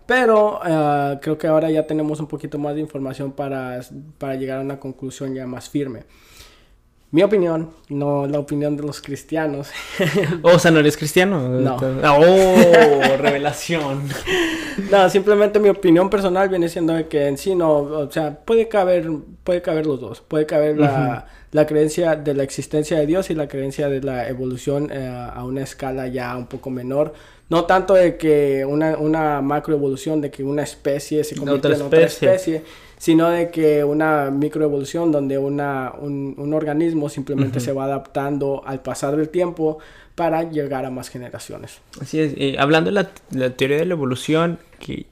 Pero 0.09 0.59
ah, 0.63 1.19
creo 1.21 1.37
que 1.37 1.47
ahora 1.47 1.71
ya 1.71 1.87
tenemos 1.87 2.19
un 2.19 2.29
poquito 2.29 2.59
más 2.59 2.75
de 2.75 2.81
información 2.81 3.33
para, 3.33 3.81
para 4.17 4.37
llegar 4.37 4.59
a 4.59 4.63
una 4.63 4.81
conclusión 4.81 5.35
ya 5.35 5.47
más 5.47 5.69
firme. 5.69 6.05
Mi 7.11 7.23
opinión, 7.23 7.71
no 7.89 8.27
la 8.27 8.39
opinión 8.39 8.77
de 8.77 8.83
los 8.83 9.01
cristianos. 9.01 9.71
O 10.43 10.59
sea, 10.59 10.71
¿no 10.71 10.81
eres 10.81 10.97
cristiano? 10.97 11.49
No. 11.49 11.77
Oh, 11.77 13.17
revelación. 13.17 14.03
no, 14.91 15.09
simplemente 15.09 15.59
mi 15.59 15.71
opinión 15.71 16.11
personal 16.11 16.51
viene 16.51 16.69
siendo 16.69 16.93
de 16.93 17.09
que 17.09 17.27
en 17.27 17.39
sí 17.39 17.55
no, 17.55 17.79
o 17.79 18.11
sea, 18.11 18.39
puede 18.39 18.69
caber, 18.69 19.11
puede 19.43 19.63
caber 19.63 19.87
los 19.87 20.01
dos. 20.01 20.21
Puede 20.21 20.45
caber 20.45 20.79
la, 20.79 21.27
la 21.53 21.67
creencia 21.67 22.15
de 22.15 22.35
la 22.35 22.43
existencia 22.43 22.99
de 22.99 23.07
Dios 23.07 23.31
y 23.31 23.35
la 23.35 23.49
creencia 23.49 23.89
de 23.89 24.03
la 24.03 24.29
evolución 24.29 24.91
eh, 24.93 25.09
a 25.09 25.45
una 25.45 25.63
escala 25.63 26.09
ya 26.09 26.37
un 26.37 26.47
poco 26.47 26.69
menor. 26.69 27.15
No 27.49 27.65
tanto 27.65 27.95
de 27.95 28.19
que 28.19 28.67
una, 28.67 28.99
una 28.99 29.41
macroevolución, 29.41 30.21
de 30.21 30.31
que 30.31 30.45
una 30.45 30.63
especie 30.63 31.25
se 31.25 31.37
convierte 31.37 31.69
en 31.69 31.83
otra 31.83 32.01
especie. 32.03 32.63
Sino 32.99 33.31
de 33.31 33.51
que 33.51 33.85
una 33.85 34.31
microevolución 34.31 35.13
donde 35.13 35.39
una, 35.39 35.93
un, 35.99 36.35
un 36.37 36.53
organismo 36.53 37.09
simplemente 37.09 37.61
se 37.61 37.73
va 37.73 37.85
adaptando 37.85 38.63
al 38.67 38.83
pasar 38.83 39.17
del 39.17 39.29
tiempo 39.29 39.79
para 40.15 40.51
llegar 40.51 40.85
a 40.85 40.91
más 40.91 41.09
generaciones. 41.09 41.81
Así 42.01 42.21
es. 42.21 42.37
y 42.37 42.57
hablando 42.57 42.91
de 42.91 42.95
la, 42.95 43.11
la 43.31 43.51
teoría 43.51 43.79
de 43.79 43.87
la 43.87 43.95
evolución, 43.95 44.59
que 44.81 45.07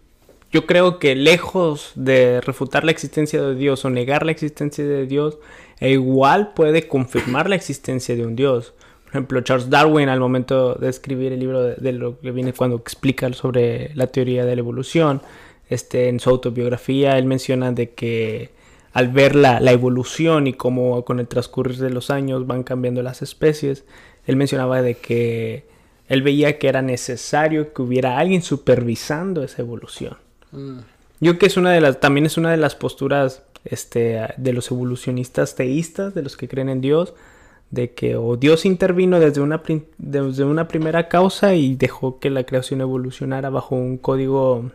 yo 0.51 0.67
creo 0.67 0.99
que 0.99 1.15
lejos 1.15 1.93
de 1.95 2.41
refutar 2.41 2.85
la 2.85 2.91
existencia 2.91 3.41
de 3.41 3.55
Dios 3.55 3.85
o 3.85 3.91
negar 3.91 4.27
la 4.27 4.33
existencia 4.33 4.85
de 4.85 5.07
Dios, 5.07 5.39
e 5.79 5.93
igual 5.93 6.55
puede 6.55 6.89
confirmar 6.89 7.49
la 7.49 7.55
existencia 7.55 8.17
de 8.17 8.27
un 8.27 8.35
Dios. 8.35 8.75
Por 9.05 9.11
ejemplo, 9.11 9.41
Charles 9.43 9.71
Darwin 9.71 10.09
al 10.09 10.19
momento 10.19 10.75
de 10.75 10.89
escribir 10.89 11.33
el 11.33 11.39
libro 11.39 11.63
de, 11.63 11.77
de 11.77 11.93
lo 11.93 12.19
que 12.19 12.33
viene 12.33 12.53
cuando 12.53 12.77
explica 12.77 13.33
sobre 13.33 13.95
la 13.95 14.09
teoría 14.09 14.45
de 14.45 14.57
la 14.57 14.61
evolución, 14.61 15.23
este, 15.69 16.09
en 16.09 16.21
su 16.21 16.31
autobiografía 16.31 17.19
él 17.19 17.27
menciona 17.27 17.73
de 17.73 17.91
que 17.91 18.51
al 18.93 19.09
ver 19.09 19.35
la, 19.35 19.61
la 19.61 19.73
evolución 19.73 20.47
y 20.47 20.55
cómo 20.55 21.05
con 21.05 21.21
el 21.21 21.29
transcurrir 21.29 21.77
de 21.79 21.91
los 21.91 22.11
años 22.11 22.47
van 22.47 22.63
cambiando 22.63 23.03
las 23.03 23.23
especies, 23.23 23.85
él 24.27 24.37
mencionaba 24.37 24.83
de 24.83 24.95
que 24.95 25.67
él 26.09 26.23
veía 26.23 26.59
que 26.59 26.69
era 26.69 26.83
necesario 26.83 27.73
que 27.73 27.83
hubiera 27.83 28.19
alguien 28.19 28.43
supervisando 28.43 29.43
esa 29.43 29.63
evolución. 29.63 30.17
Yo 30.53 31.33
creo 31.33 31.39
que 31.39 31.47
es 31.47 31.57
una 31.57 31.73
de 31.73 31.81
las, 31.81 32.01
también 32.01 32.27
es 32.27 32.37
una 32.37 32.51
de 32.51 32.57
las 32.57 32.75
posturas 32.75 33.43
este, 33.65 34.21
de 34.37 34.53
los 34.53 34.71
evolucionistas 34.71 35.55
teístas, 35.55 36.15
de 36.15 36.23
los 36.23 36.37
que 36.37 36.49
creen 36.49 36.69
en 36.69 36.81
Dios, 36.81 37.15
de 37.71 37.93
que 37.93 38.17
o 38.17 38.37
Dios 38.37 38.65
intervino 38.65 39.19
desde 39.19 39.41
una, 39.41 39.63
desde 39.99 40.45
una 40.45 40.69
primera 40.69 41.09
causa 41.09 41.55
y 41.55 41.75
dejó 41.75 42.19
que 42.21 42.31
la 42.31 42.45
creación 42.45 42.81
evolucionara 42.81 43.51
bajo 43.51 43.75
un 43.75 43.99
código, 43.99 44.71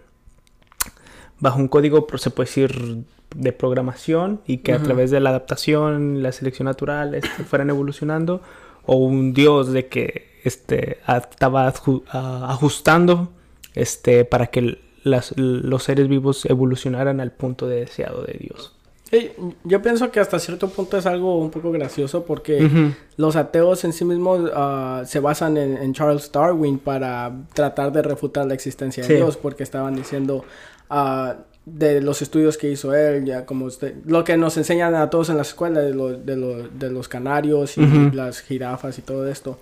bajo 1.41 1.60
un 1.60 1.67
código, 1.67 2.08
se 2.17 2.30
puede 2.30 2.47
decir, 2.47 3.04
de 3.36 3.51
programación 3.54 4.41
y 4.47 4.58
que 4.60 4.73
a 4.73 4.82
través 4.82 5.12
de 5.12 5.19
la 5.19 5.30
adaptación, 5.32 6.21
la 6.23 6.32
selección 6.32 6.65
natural, 6.65 7.13
este, 7.15 7.43
fueran 7.45 7.69
evolucionando, 7.69 8.41
o 8.86 8.95
un 8.95 9.34
Dios 9.34 9.71
de 9.73 9.88
que 9.88 10.32
este, 10.43 10.97
estaba 11.08 11.71
adju- 11.71 12.04
ajustando 12.12 13.30
este, 13.75 14.25
para 14.25 14.47
que 14.47 14.80
las- 15.04 15.34
los 15.38 15.84
seres 15.84 16.08
vivos 16.08 16.45
evolucionaran 16.45 17.19
al 17.21 17.32
punto 17.32 17.67
de 17.67 17.82
deseado 17.82 18.23
de 18.23 18.34
Dios. 18.39 18.75
Sí, 19.10 19.30
yo 19.65 19.82
pienso 19.82 20.10
que 20.10 20.21
hasta 20.21 20.39
cierto 20.39 20.69
punto 20.69 20.97
es 20.97 21.06
algo 21.06 21.38
un 21.38 21.51
poco 21.51 21.69
gracioso 21.71 22.23
porque 22.23 22.93
los 23.17 23.36
ateos 23.36 23.84
en 23.84 23.91
sí 23.91 24.06
mismos 24.06 24.49
ah, 24.56 25.04
se 25.06 25.19
basan 25.19 25.58
en, 25.58 25.75
en 25.77 25.93
Charles 25.93 26.32
Darwin 26.32 26.80
para 26.80 27.30
tratar 27.54 27.91
de 27.91 28.04
refutar 28.04 28.45
la 28.45 28.54
existencia 28.54 29.04
Sí. 29.04 29.10
de 29.12 29.15
Dios 29.17 29.36
porque 29.36 29.63
estaban 29.63 29.95
diciendo 29.95 30.45
ah, 30.91 31.36
de 31.65 32.01
los 32.01 32.21
estudios 32.21 32.58
que 32.58 32.69
hizo 32.69 32.93
él, 32.93 33.23
ya 33.25 33.45
como 33.45 33.65
usted, 33.65 33.95
lo 34.06 34.23
que 34.23 34.36
nos 34.38 34.58
enseñan 34.58 34.93
a 34.95 35.10
todos 35.10 35.30
en 35.30 35.38
la 35.38 35.43
escuela 35.43 35.80
de, 35.80 35.93
lo- 35.93 36.13
de, 36.17 36.36
lo- 36.36 36.67
de 36.67 36.89
los 36.91 37.08
canarios 37.08 37.77
y 37.77 37.82
Ujú. 37.84 38.15
las 38.15 38.41
jirafas 38.41 38.97
y 38.97 39.01
todo 39.01 39.27
esto. 39.27 39.58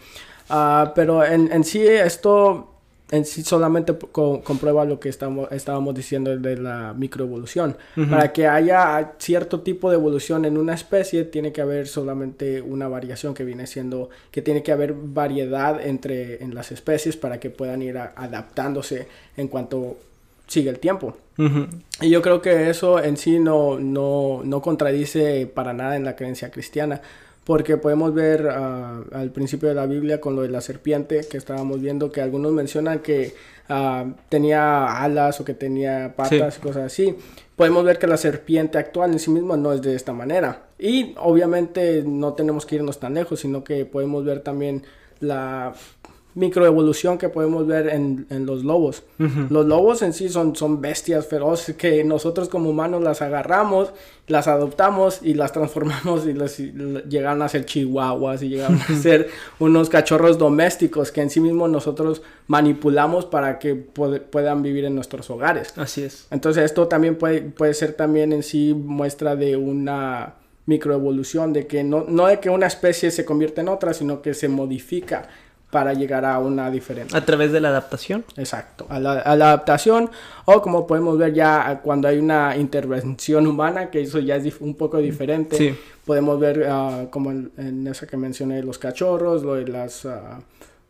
Ah, 0.49 0.93
pero 0.95 1.23
en, 1.23 1.51
en 1.51 1.63
sí 1.63 1.85
esto 1.85 2.65
en 3.11 3.25
sí 3.25 3.41
solamente 3.41 3.95
co- 4.11 4.41
comprueba 4.43 4.85
lo 4.85 4.99
que 4.99 5.09
estamos, 5.09 5.51
estábamos 5.51 5.95
diciendo 5.95 6.37
de 6.37 6.57
la 6.57 6.93
microevolución. 6.95 7.75
Ujú. 7.97 8.07
Para 8.07 8.31
que 8.31 8.45
haya 8.47 9.13
cierto 9.17 9.61
tipo 9.61 9.89
de 9.89 9.95
evolución 9.95 10.45
en 10.45 10.57
una 10.59 10.75
especie, 10.75 11.23
tiene 11.25 11.51
que 11.51 11.61
haber 11.61 11.87
solamente 11.87 12.61
una 12.61 12.87
variación 12.87 13.33
que 13.33 13.43
viene 13.43 13.65
siendo 13.65 14.09
que 14.31 14.43
tiene 14.43 14.61
que 14.61 14.71
haber 14.71 14.93
variedad 14.93 15.81
entre 15.85 16.43
en 16.43 16.53
las 16.53 16.71
especies 16.71 17.17
para 17.17 17.39
que 17.39 17.49
puedan 17.49 17.81
ir 17.81 17.97
a- 17.97 18.13
adaptándose 18.15 19.07
en 19.37 19.47
cuanto 19.47 19.97
sigue 20.49 20.69
el 20.69 20.79
tiempo. 20.79 21.15
Ujú. 21.37 21.67
Y 22.01 22.09
yo 22.09 22.21
creo 22.21 22.41
que 22.41 22.69
eso 22.69 23.01
en 23.01 23.15
sí 23.15 23.39
no, 23.39 23.79
no, 23.79 24.41
no 24.43 24.61
contradice 24.61 25.47
para 25.47 25.71
nada 25.71 25.95
en 25.95 26.03
la 26.03 26.15
creencia 26.15 26.51
cristiana. 26.51 27.01
Porque 27.45 27.77
podemos 27.77 28.13
ver 28.13 28.47
ah, 28.51 29.01
al 29.13 29.31
principio 29.31 29.69
de 29.69 29.75
la 29.75 29.85
Biblia 29.85 30.19
con 30.21 30.35
lo 30.35 30.43
de 30.43 30.49
la 30.49 30.61
serpiente 30.61 31.25
que 31.29 31.37
estábamos 31.37 31.81
viendo 31.81 32.11
que 32.11 32.21
algunos 32.21 32.51
mencionan 32.51 32.99
que 32.99 33.33
ah, 33.69 34.05
tenía 34.27 35.01
alas 35.01 35.39
o 35.39 35.45
que 35.45 35.53
tenía 35.53 36.13
patas 36.15 36.57
y 36.57 36.61
cosas 36.61 36.83
así. 36.83 37.15
Podemos 37.55 37.83
ver 37.83 37.97
que 37.97 38.07
la 38.07 38.17
serpiente 38.17 38.77
actual 38.77 39.13
en 39.13 39.19
sí 39.19 39.31
misma 39.31 39.57
no 39.57 39.73
es 39.73 39.81
de 39.81 39.95
esta 39.95 40.13
manera. 40.13 40.67
Y 40.77 41.15
obviamente 41.17 42.03
no 42.05 42.33
tenemos 42.33 42.65
que 42.65 42.75
irnos 42.75 42.99
tan 42.99 43.15
lejos, 43.15 43.39
sino 43.39 43.63
que 43.63 43.85
podemos 43.85 44.23
ver 44.23 44.41
también 44.41 44.83
la 45.19 45.73
microevolución 46.35 47.17
que 47.17 47.27
podemos 47.27 47.65
ver 47.67 47.89
en, 47.89 48.25
en 48.29 48.45
los 48.45 48.63
lobos. 48.63 49.03
Los 49.49 49.65
lobos 49.65 50.01
en 50.03 50.13
sí 50.13 50.29
son, 50.29 50.55
son 50.55 50.79
bestias 50.79 51.25
feroces 51.27 51.75
que 51.75 52.03
nosotros 52.03 52.49
como 52.49 52.69
humanos 52.69 53.01
las 53.03 53.21
agarramos, 53.21 53.91
las 54.27 54.47
adoptamos 54.47 55.21
y 55.23 55.33
las 55.33 55.51
transformamos 55.51 56.27
y, 56.27 56.33
las, 56.33 56.59
y 56.59 56.69
l- 56.69 57.03
llegan 57.09 57.41
a 57.41 57.49
ser 57.49 57.65
chihuahuas 57.65 58.43
y 58.43 58.49
llegan 58.49 58.79
a 58.79 58.95
ser 58.95 59.29
unos 59.59 59.89
cachorros 59.89 60.37
domésticos 60.37 61.11
que 61.11 61.21
en 61.21 61.29
sí 61.31 61.39
mismos 61.41 61.69
nosotros 61.69 62.21
manipulamos 62.47 63.25
para 63.25 63.57
que 63.57 63.75
puedan 63.75 64.61
vivir 64.61 64.85
en 64.85 64.95
nuestros 64.95 65.29
hogares. 65.31 65.73
Así 65.77 66.03
es. 66.03 66.27
Entonces 66.29 66.63
esto 66.63 66.87
también 66.87 67.15
puede, 67.15 67.41
puede 67.41 67.73
ser 67.73 67.93
también 67.93 68.31
en 68.33 68.43
sí 68.43 68.73
muestra 68.73 69.35
de 69.35 69.57
una 69.57 70.35
microevolución, 70.67 71.51
de 71.51 71.65
que 71.65 71.83
no, 71.83 72.05
no 72.07 72.27
de 72.27 72.39
que 72.39 72.51
una 72.51 72.67
especie 72.67 73.09
se 73.09 73.25
convierte 73.25 73.61
en 73.61 73.69
otra, 73.69 73.93
sino 73.95 74.21
que 74.21 74.35
se 74.35 74.47
modifica 74.47 75.27
para 75.69 75.93
llegar 75.93 76.25
a 76.25 76.39
una 76.39 76.71
diferente. 76.71 77.15
A 77.15 77.23
través 77.23 77.51
de 77.51 77.59
la 77.59 77.69
adaptación. 77.69 78.25
Exacto, 78.37 78.85
a 78.89 78.99
la, 78.99 79.19
a 79.19 79.35
la 79.35 79.47
adaptación 79.47 80.09
o 80.45 80.61
como 80.61 80.87
podemos 80.87 81.17
ver 81.17 81.33
ya 81.33 81.79
cuando 81.83 82.07
hay 82.07 82.17
una 82.17 82.57
intervención 82.57 83.45
humana, 83.45 83.89
que 83.89 84.01
eso 84.01 84.19
ya 84.19 84.35
es 84.35 84.61
un 84.61 84.75
poco 84.75 84.97
diferente. 84.97 85.57
Sí. 85.57 85.75
Podemos 86.05 86.39
ver 86.39 86.65
ah, 86.67 87.05
como 87.11 87.31
en, 87.31 87.51
en 87.57 87.87
esa 87.87 88.07
que 88.07 88.17
mencioné 88.17 88.63
los 88.63 88.79
cachorros, 88.79 89.43
lo 89.43 89.55
de 89.55 89.67
las, 89.67 90.05
ah, 90.05 90.39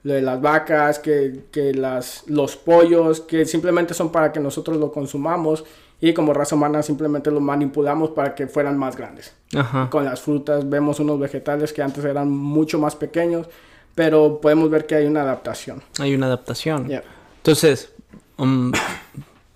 lo 0.04 0.14
de 0.14 0.22
las 0.22 0.42
vacas, 0.42 1.00
que, 1.00 1.48
que 1.52 1.74
las, 1.74 2.24
los 2.28 2.56
pollos, 2.56 3.20
que 3.22 3.46
simplemente 3.46 3.94
son 3.94 4.12
para 4.12 4.32
que 4.32 4.40
nosotros 4.40 4.78
lo 4.78 4.94
consumamos 4.94 5.66
y 6.02 6.14
como 6.14 6.34
raza 6.34 6.56
humana 6.56 6.82
simplemente 6.82 7.30
lo 7.30 7.42
manipulamos 7.42 8.12
para 8.12 8.34
que 8.34 8.48
fueran 8.48 8.78
más 8.78 8.96
grandes. 8.96 9.34
Ajá. 9.54 9.90
Con 9.90 10.06
las 10.06 10.22
frutas 10.22 10.70
vemos 10.70 11.00
unos 11.02 11.20
vegetales 11.20 11.74
que 11.74 11.82
antes 11.82 12.06
eran 12.06 12.30
mucho 12.30 12.80
más 12.80 12.96
pequeños, 12.96 13.48
pero 14.00 14.40
podemos 14.40 14.70
ver 14.70 14.86
que 14.86 14.96
hay 14.96 15.08
una 15.08 15.24
adaptación. 15.24 15.84
Hay 16.00 16.16
una 16.16 16.28
adaptación. 16.28 16.88
Yeah. 16.88 17.04
Entonces, 17.36 17.92
um, 18.38 18.72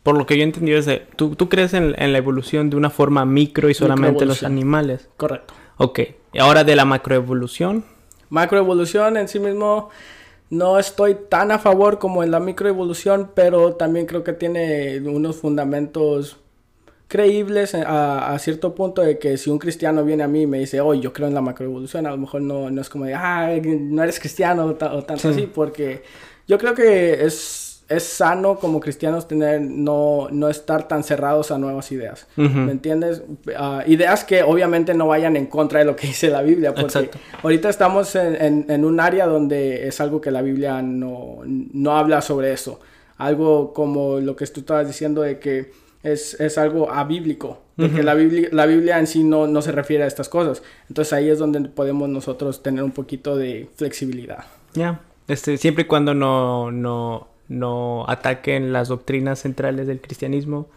por 0.04 0.18
lo 0.18 0.26
que 0.26 0.36
yo 0.36 0.42
he 0.42 0.44
entendido 0.44 0.78
es 0.78 0.86
de, 0.86 1.08
¿tú, 1.16 1.38
tú 1.38 1.48
crees 1.48 1.74
en, 1.74 1.96
en 1.98 2.12
la 2.12 2.18
evolución 2.18 2.70
de 2.70 2.76
una 2.76 2.90
forma 2.90 3.24
micro 3.24 3.70
y 3.70 3.74
solamente 3.74 4.26
los 4.26 4.44
animales? 4.44 5.08
Correcto. 5.16 5.54
Ok, 5.78 6.00
y 6.34 6.40
ahora 6.40 6.66
de 6.66 6.76
la 6.76 6.84
macroevolución. 6.84 7.86
Macroevolución 8.28 9.16
en 9.16 9.30
sí 9.30 9.40
mismo 9.40 9.92
no 10.50 10.78
estoy 10.78 11.16
tan 11.30 11.54
a 11.54 11.58
favor 11.58 11.98
como 11.98 12.22
en 12.22 12.32
la 12.32 12.42
microevolución, 12.42 13.32
pero 13.34 13.76
también 13.76 14.08
creo 14.08 14.26
que 14.26 14.34
tiene 14.34 15.00
unos 15.00 15.38
fundamentos 15.38 16.36
creíbles 17.18 17.76
a, 17.76 18.34
a 18.34 18.40
cierto 18.40 18.74
punto 18.74 19.04
de 19.04 19.20
que 19.20 19.38
si 19.38 19.52
un 19.52 19.60
cristiano 19.60 20.04
viene 20.04 20.24
a 20.24 20.28
mí 20.28 20.42
y 20.42 20.48
me 20.48 20.58
dice, 20.58 20.82
oh, 20.82 20.96
yo 20.96 21.14
creo 21.14 21.28
en 21.28 21.36
la 21.36 21.42
macroevolución, 21.42 22.08
a 22.08 22.10
lo 22.10 22.18
mejor 22.18 22.42
no, 22.42 22.72
no 22.72 22.82
es 22.82 22.90
como 22.90 23.06
de, 23.06 23.14
ah, 23.14 23.52
no 23.64 24.02
eres 24.02 24.20
cristiano 24.20 24.66
o, 24.66 24.74
ta- 24.74 24.94
o 24.96 25.04
tanto 25.04 25.22
Sí. 25.22 25.28
así, 25.28 25.42
porque 25.54 26.02
yo 26.48 26.58
creo 26.58 26.74
que 26.74 27.24
es, 27.24 27.84
es 27.88 28.02
sano 28.04 28.58
como 28.58 28.80
cristianos 28.80 29.28
tener, 29.28 29.62
no, 29.62 30.28
no 30.32 30.50
estar 30.50 30.88
tan 30.88 31.04
cerrados 31.04 31.52
a 31.52 31.60
nuevas 31.60 31.92
ideas. 31.92 32.26
¿Me 32.36 32.72
entiendes? 32.72 33.22
Ah, 33.56 33.84
ideas 33.86 34.24
que 34.24 34.42
obviamente 34.42 34.96
no 34.96 35.06
vayan 35.08 35.36
en 35.38 35.46
contra 35.46 35.80
de 35.80 35.86
lo 35.86 35.96
que 35.96 36.08
dice 36.08 36.30
la 36.32 36.42
Biblia, 36.42 36.72
porque 36.74 36.88
Exacto. 36.88 37.20
ahorita 37.44 37.70
estamos 37.70 38.16
en, 38.16 38.42
en- 38.42 38.66
en 38.70 38.84
un 38.86 39.00
área 39.00 39.28
donde 39.28 39.88
es 39.88 40.02
algo 40.02 40.20
que 40.20 40.32
la 40.32 40.42
Biblia 40.42 40.82
no, 40.82 41.42
no 41.46 41.96
habla 41.96 42.24
sobre 42.24 42.54
eso. 42.54 42.80
Algo 43.18 43.72
como 43.72 44.20
lo 44.20 44.36
que 44.36 44.48
tú 44.48 44.62
estabas 44.62 44.88
diciendo 44.88 45.22
de 45.22 45.38
que 45.38 45.84
es, 46.04 46.40
es 46.40 46.58
algo 46.58 46.92
abíblico, 46.92 47.62
de 47.78 47.90
que 47.90 48.04
la 48.04 48.14
Biblia, 48.14 48.50
la 48.52 48.66
Biblia 48.66 49.00
en 49.00 49.08
sí 49.08 49.24
no, 49.24 49.48
no 49.48 49.62
se 49.62 49.72
refiere 49.72 50.04
a 50.04 50.08
estas 50.08 50.30
cosas. 50.30 50.62
Entonces 50.90 51.14
ahí 51.14 51.30
es 51.30 51.40
donde 51.40 51.62
podemos 51.62 52.08
nosotros 52.10 52.62
tener 52.62 52.84
un 52.84 52.92
poquito 52.92 53.36
de 53.36 53.70
flexibilidad. 53.76 54.46
Ya, 54.74 55.02
este, 55.28 55.58
siempre 55.58 55.86
y 55.86 55.88
cuando 55.88 56.14
no, 56.14 56.72
no, 56.72 57.28
no 57.48 58.06
ataquen 58.08 58.74
las 58.74 58.90
doctrinas 58.90 59.40
centrales 59.40 59.88
del 59.88 60.02
cristianismo. 60.02 60.68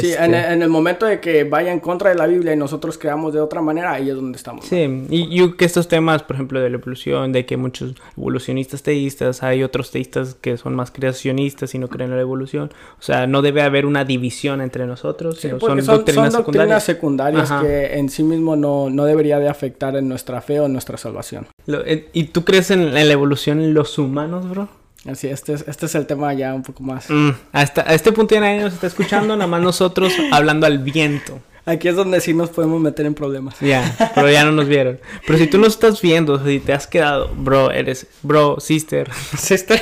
Sí, 0.00 0.10
este, 0.10 0.24
en, 0.24 0.34
el- 0.34 0.52
en 0.52 0.62
el 0.62 0.68
momento 0.68 1.06
de 1.06 1.20
que 1.20 1.44
vaya 1.44 1.72
en 1.72 1.80
contra 1.80 2.10
de 2.10 2.16
la 2.16 2.26
Biblia 2.26 2.52
y 2.52 2.56
nosotros 2.56 2.98
creamos 2.98 3.32
de 3.32 3.40
otra 3.40 3.62
manera, 3.62 3.92
ahí 3.92 4.10
es 4.10 4.16
donde 4.16 4.36
estamos. 4.36 4.64
Sí, 4.66 5.06
y 5.10 5.50
que 5.52 5.64
estos 5.64 5.88
temas, 5.88 6.22
por 6.22 6.36
ejemplo, 6.36 6.60
de 6.60 6.68
la 6.70 6.76
evolución, 6.76 7.32
de 7.32 7.46
que 7.46 7.56
muchos 7.56 7.94
evolucionistas 8.16 8.82
teístas, 8.82 9.42
hay 9.42 9.62
otros 9.62 9.90
teístas 9.90 10.34
que 10.40 10.56
son 10.56 10.74
más 10.74 10.90
creacionistas 10.90 11.74
y 11.74 11.78
no 11.78 11.88
creen 11.88 12.10
en 12.10 12.16
la 12.16 12.22
evolución. 12.22 12.70
O 12.98 13.02
sea, 13.02 13.26
no 13.26 13.40
debe 13.42 13.62
haber 13.62 13.86
una 13.86 14.04
división 14.04 14.60
entre 14.60 14.86
nosotros, 14.86 15.36
Sí, 15.36 15.42
sino 15.48 15.60
son, 15.60 15.82
son, 15.82 15.96
doctrinas 15.98 16.32
son 16.32 16.42
doctrinas 16.42 16.82
secundarias. 16.84 17.50
Ajá. 17.50 17.62
que 17.62 17.98
en 17.98 18.08
sí 18.08 18.22
mismo 18.22 18.56
no, 18.56 18.90
no 18.90 19.04
debería 19.04 19.38
de 19.38 19.48
afectar 19.48 19.96
en 19.96 20.08
nuestra 20.08 20.40
fe 20.40 20.60
o 20.60 20.66
en 20.66 20.72
nuestra 20.72 20.96
salvación. 20.96 21.46
Lo- 21.66 21.84
eh, 21.84 22.08
¿Y 22.12 22.24
tú 22.24 22.44
crees 22.44 22.70
en, 22.70 22.82
en 22.82 23.06
la 23.08 23.12
evolución 23.12 23.60
en 23.60 23.74
los 23.74 23.98
humanos, 23.98 24.48
bro? 24.48 24.68
Así, 25.06 25.28
este 25.28 25.52
es, 25.52 25.64
este 25.68 25.86
es 25.86 25.94
el 25.94 26.06
tema 26.06 26.32
ya 26.32 26.54
un 26.54 26.62
poco 26.62 26.82
más. 26.82 27.10
Mm, 27.10 27.30
hasta, 27.52 27.82
a 27.82 27.92
este 27.94 28.10
punto 28.12 28.34
ya 28.34 28.40
nadie 28.40 28.60
nos 28.60 28.72
está 28.74 28.86
escuchando, 28.86 29.36
nada 29.36 29.46
más 29.46 29.60
nosotros 29.62 30.12
hablando 30.32 30.66
al 30.66 30.78
viento. 30.78 31.40
Aquí 31.66 31.88
es 31.88 31.96
donde 31.96 32.20
sí 32.20 32.34
nos 32.34 32.50
podemos 32.50 32.80
meter 32.80 33.06
en 33.06 33.14
problemas. 33.14 33.56
Ya, 33.60 33.94
pero 34.14 34.30
ya 34.30 34.44
no 34.44 34.52
nos 34.52 34.66
vieron. 34.68 34.98
Pero 35.26 35.38
si 35.38 35.46
tú 35.46 35.58
nos 35.58 35.68
estás 35.74 36.00
viendo, 36.02 36.42
si 36.44 36.58
te 36.60 36.72
has 36.74 36.86
quedado, 36.86 37.30
bro, 37.36 37.70
eres, 37.70 38.06
bro, 38.22 38.58
sister, 38.60 39.10
Sister. 39.38 39.80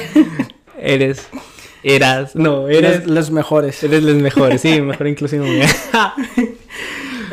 eres, 0.78 1.26
eras, 1.82 2.34
no, 2.36 2.68
Eres 2.68 3.06
los 3.06 3.30
mejores. 3.32 3.82
eres 3.82 4.02
los 4.02 4.14
mejores, 4.16 4.60
sí, 4.60 4.80
mejor 4.80 5.06
inclusive. 5.08 5.66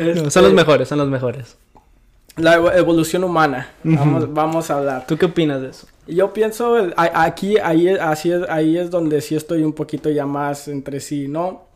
No, 0.00 0.30
son 0.30 0.42
los 0.42 0.52
Este, 0.52 0.52
mejores, 0.52 0.88
son 0.88 0.98
los 0.98 1.08
mejores. 1.08 1.56
La 2.36 2.56
evo- 2.58 2.72
evolución 2.74 3.22
humana. 3.24 3.68
Vamos, 3.84 4.32
vamos 4.32 4.70
a 4.70 4.78
hablar. 4.78 5.06
¿Tú 5.06 5.18
qué 5.18 5.26
opinas 5.26 5.60
de 5.60 5.70
eso? 5.70 5.86
Yo 6.10 6.32
pienso, 6.32 6.76
el- 6.78 6.92
a- 6.96 7.24
aquí, 7.24 7.56
ahí, 7.58 7.88
es- 7.88 8.00
así 8.00 8.30
es, 8.32 8.42
ahí 8.48 8.76
es 8.78 8.90
donde 8.90 9.20
sí 9.20 9.34
estoy 9.36 9.62
un 9.62 9.72
poquito 9.72 10.10
ya 10.10 10.26
más 10.26 10.68
entre 10.68 11.00
sí, 11.00 11.28
¿no? 11.28 11.66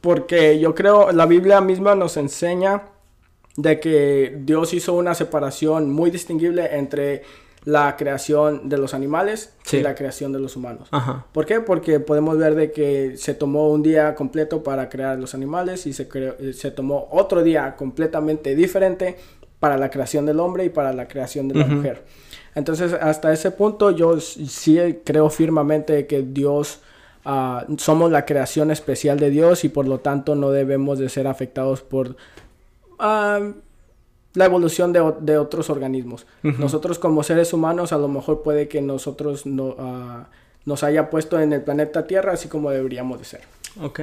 Porque 0.00 0.58
yo 0.58 0.74
creo, 0.74 1.12
la 1.12 1.26
Biblia 1.26 1.60
misma 1.60 1.94
nos 1.94 2.16
enseña 2.16 2.82
de 3.56 3.78
que 3.80 4.38
Dios 4.40 4.72
hizo 4.72 4.94
una 4.94 5.14
separación 5.14 5.90
muy 5.90 6.10
distinguible 6.10 6.76
entre 6.76 7.22
la 7.66 7.94
creación 7.96 8.70
de 8.70 8.78
los 8.78 8.94
animales 8.94 9.52
Sí. 9.64 9.78
y 9.78 9.82
la 9.82 9.94
creación 9.94 10.32
de 10.32 10.38
los 10.40 10.56
humanos. 10.56 10.88
Ajá. 10.92 11.26
¿Por 11.32 11.44
qué? 11.44 11.60
Porque 11.60 12.00
podemos 12.00 12.38
ver 12.38 12.54
de 12.54 12.72
que 12.72 13.18
se 13.18 13.34
tomó 13.34 13.68
un 13.70 13.82
día 13.82 14.14
completo 14.14 14.62
para 14.62 14.88
crear 14.88 15.18
los 15.18 15.34
animales 15.34 15.86
y 15.86 15.92
se, 15.92 16.08
eh, 16.14 16.52
se 16.54 16.70
tomó 16.70 17.08
otro 17.10 17.42
día 17.42 17.76
completamente 17.76 18.54
diferente 18.54 19.18
para 19.58 19.76
la 19.76 19.90
creación 19.90 20.24
del 20.24 20.40
hombre 20.40 20.64
y 20.64 20.70
para 20.70 20.94
la 20.94 21.06
creación 21.06 21.48
de 21.48 21.56
la 21.56 21.66
mujer. 21.66 22.02
Entonces, 22.54 22.92
hasta 22.92 23.32
ese 23.32 23.50
punto 23.50 23.90
yo 23.90 24.18
sí 24.20 24.78
creo 25.04 25.30
firmemente 25.30 26.06
que 26.06 26.22
Dios, 26.22 26.80
ah, 27.24 27.64
somos 27.78 28.10
la 28.10 28.24
creación 28.26 28.70
especial 28.70 29.18
de 29.20 29.30
Dios 29.30 29.64
y 29.64 29.68
por 29.68 29.86
lo 29.86 30.00
tanto 30.00 30.34
no 30.34 30.50
debemos 30.50 30.98
de 30.98 31.08
ser 31.08 31.26
afectados 31.26 31.80
por 31.82 32.16
ah, 32.98 33.40
la 34.34 34.44
evolución 34.44 34.92
de, 34.92 35.12
de 35.20 35.38
otros 35.38 35.70
organismos. 35.70 36.26
Nosotros 36.42 36.98
como 36.98 37.22
seres 37.22 37.52
humanos 37.52 37.92
a 37.92 37.98
lo 37.98 38.08
mejor 38.08 38.42
puede 38.42 38.68
que 38.68 38.80
nosotros 38.80 39.46
no, 39.46 39.74
ah, 39.78 40.26
nos 40.64 40.82
haya 40.82 41.10
puesto 41.10 41.40
en 41.40 41.52
el 41.52 41.62
planeta 41.62 42.06
Tierra 42.06 42.32
así 42.32 42.48
como 42.48 42.70
deberíamos 42.70 43.18
de 43.18 43.24
ser. 43.24 43.40
Ok. 43.82 44.00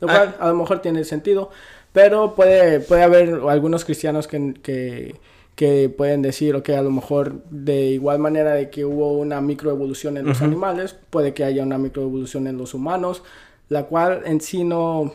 Lo 0.00 0.08
Ah. 0.08 0.12
cual 0.16 0.36
a 0.40 0.48
lo 0.48 0.54
mejor 0.54 0.80
tiene 0.82 1.04
sentido, 1.04 1.50
pero 1.92 2.34
puede, 2.34 2.80
puede 2.80 3.02
haber 3.02 3.40
algunos 3.48 3.84
cristianos 3.84 4.26
que, 4.26 4.54
que, 4.62 5.14
que 5.54 5.88
pueden 5.88 6.22
decir, 6.22 6.54
ok, 6.54 6.70
a 6.70 6.82
lo 6.82 6.90
mejor 6.90 7.42
de 7.50 7.86
igual 7.90 8.18
manera 8.18 8.52
de 8.54 8.70
que 8.70 8.84
hubo 8.84 9.12
una 9.18 9.40
microevolución 9.40 10.16
en 10.16 10.26
los 10.26 10.40
animales, 10.40 10.96
puede 11.10 11.34
que 11.34 11.44
haya 11.44 11.62
una 11.62 11.78
microevolución 11.78 12.46
en 12.46 12.56
los 12.56 12.74
humanos, 12.74 13.22
la 13.68 13.84
cual 13.84 14.22
en 14.24 14.40
sí 14.40 14.64
no... 14.64 15.12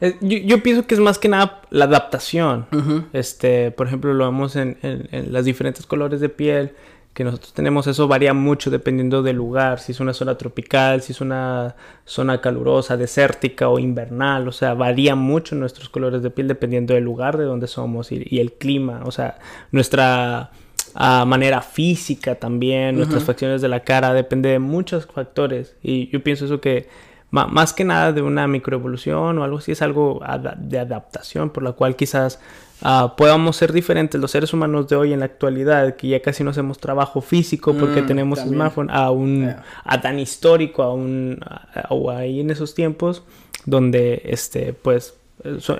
Eh, 0.00 0.16
Yo, 0.20 0.38
yo 0.38 0.62
pienso 0.62 0.86
que 0.86 0.94
es 0.94 1.00
más 1.00 1.18
que 1.18 1.28
nada 1.28 1.62
la 1.70 1.86
adaptación. 1.86 2.66
Este, 3.12 3.70
por 3.70 3.86
ejemplo, 3.86 4.12
lo 4.12 4.26
vemos 4.26 4.56
en, 4.56 4.76
en, 4.82 5.08
en 5.10 5.32
las 5.32 5.44
diferentes 5.44 5.86
colores 5.86 6.20
de 6.20 6.28
piel 6.28 6.72
que 7.14 7.24
nosotros 7.24 7.54
tenemos. 7.54 7.86
Eso 7.86 8.08
varía 8.08 8.34
mucho 8.34 8.70
dependiendo 8.70 9.22
del 9.22 9.36
lugar. 9.36 9.78
Si 9.78 9.92
es 9.92 10.00
una 10.00 10.12
zona 10.12 10.36
tropical, 10.36 11.00
si 11.00 11.12
es 11.12 11.20
una 11.20 11.76
zona 12.04 12.40
calurosa, 12.40 12.96
desértica 12.96 13.68
o 13.68 13.78
invernal. 13.78 14.48
O 14.48 14.52
sea, 14.52 14.74
varía 14.74 15.14
mucho 15.14 15.54
nuestros 15.54 15.88
colores 15.88 16.22
de 16.22 16.30
piel 16.30 16.48
dependiendo 16.48 16.92
del 16.92 17.04
lugar 17.04 17.38
de 17.38 17.44
donde 17.44 17.68
somos 17.68 18.10
y, 18.10 18.26
y 18.28 18.40
el 18.40 18.52
clima. 18.52 19.02
O 19.04 19.12
sea, 19.12 19.38
nuestra 19.70 20.50
ah, 20.94 21.24
manera 21.24 21.62
física 21.62 22.34
también, 22.34 22.96
nuestras 22.96 23.22
facciones 23.22 23.62
de 23.62 23.68
la 23.68 23.80
cara, 23.80 24.12
depende 24.12 24.48
de 24.48 24.58
muchos 24.58 25.06
factores. 25.06 25.76
Y 25.82 26.08
yo 26.10 26.22
pienso 26.22 26.46
eso 26.46 26.60
que 26.60 26.88
más 27.30 27.72
que 27.72 27.84
nada 27.84 28.12
de 28.12 28.22
una 28.22 28.46
microevolución 28.46 29.38
o 29.38 29.44
algo 29.44 29.58
así, 29.58 29.72
es 29.72 29.82
algo 29.82 30.20
de 30.58 30.78
adaptación 30.78 31.50
por 31.50 31.64
la 31.64 31.72
cual 31.72 31.96
quizás 31.96 32.40
ah, 32.84 33.14
podamos 33.16 33.56
ser 33.56 33.72
diferentes 33.72 34.20
los 34.20 34.30
seres 34.30 34.52
humanos 34.52 34.86
de 34.88 34.94
hoy 34.96 35.12
en 35.12 35.18
la 35.20 35.24
actualidad, 35.26 35.96
que 35.96 36.08
ya 36.08 36.22
casi 36.22 36.44
no 36.44 36.50
hacemos 36.50 36.78
trabajo 36.78 37.20
físico 37.20 37.74
porque 37.74 38.02
Mm, 38.02 38.06
tenemos 38.06 38.38
también. 38.38 38.56
smartphone, 38.58 38.90
a 38.90 39.10
un 39.10 39.40
Yeah. 39.40 39.62
a 39.84 40.00
tan 40.00 40.18
histórico, 40.20 40.82
a 40.82 40.92
un 40.94 41.40
a- 41.42 41.86
o 41.90 42.10
ahí 42.10 42.40
en 42.40 42.50
esos 42.50 42.74
tiempos 42.74 43.22
donde 43.66 44.22
este 44.26 44.72
pues 44.74 45.14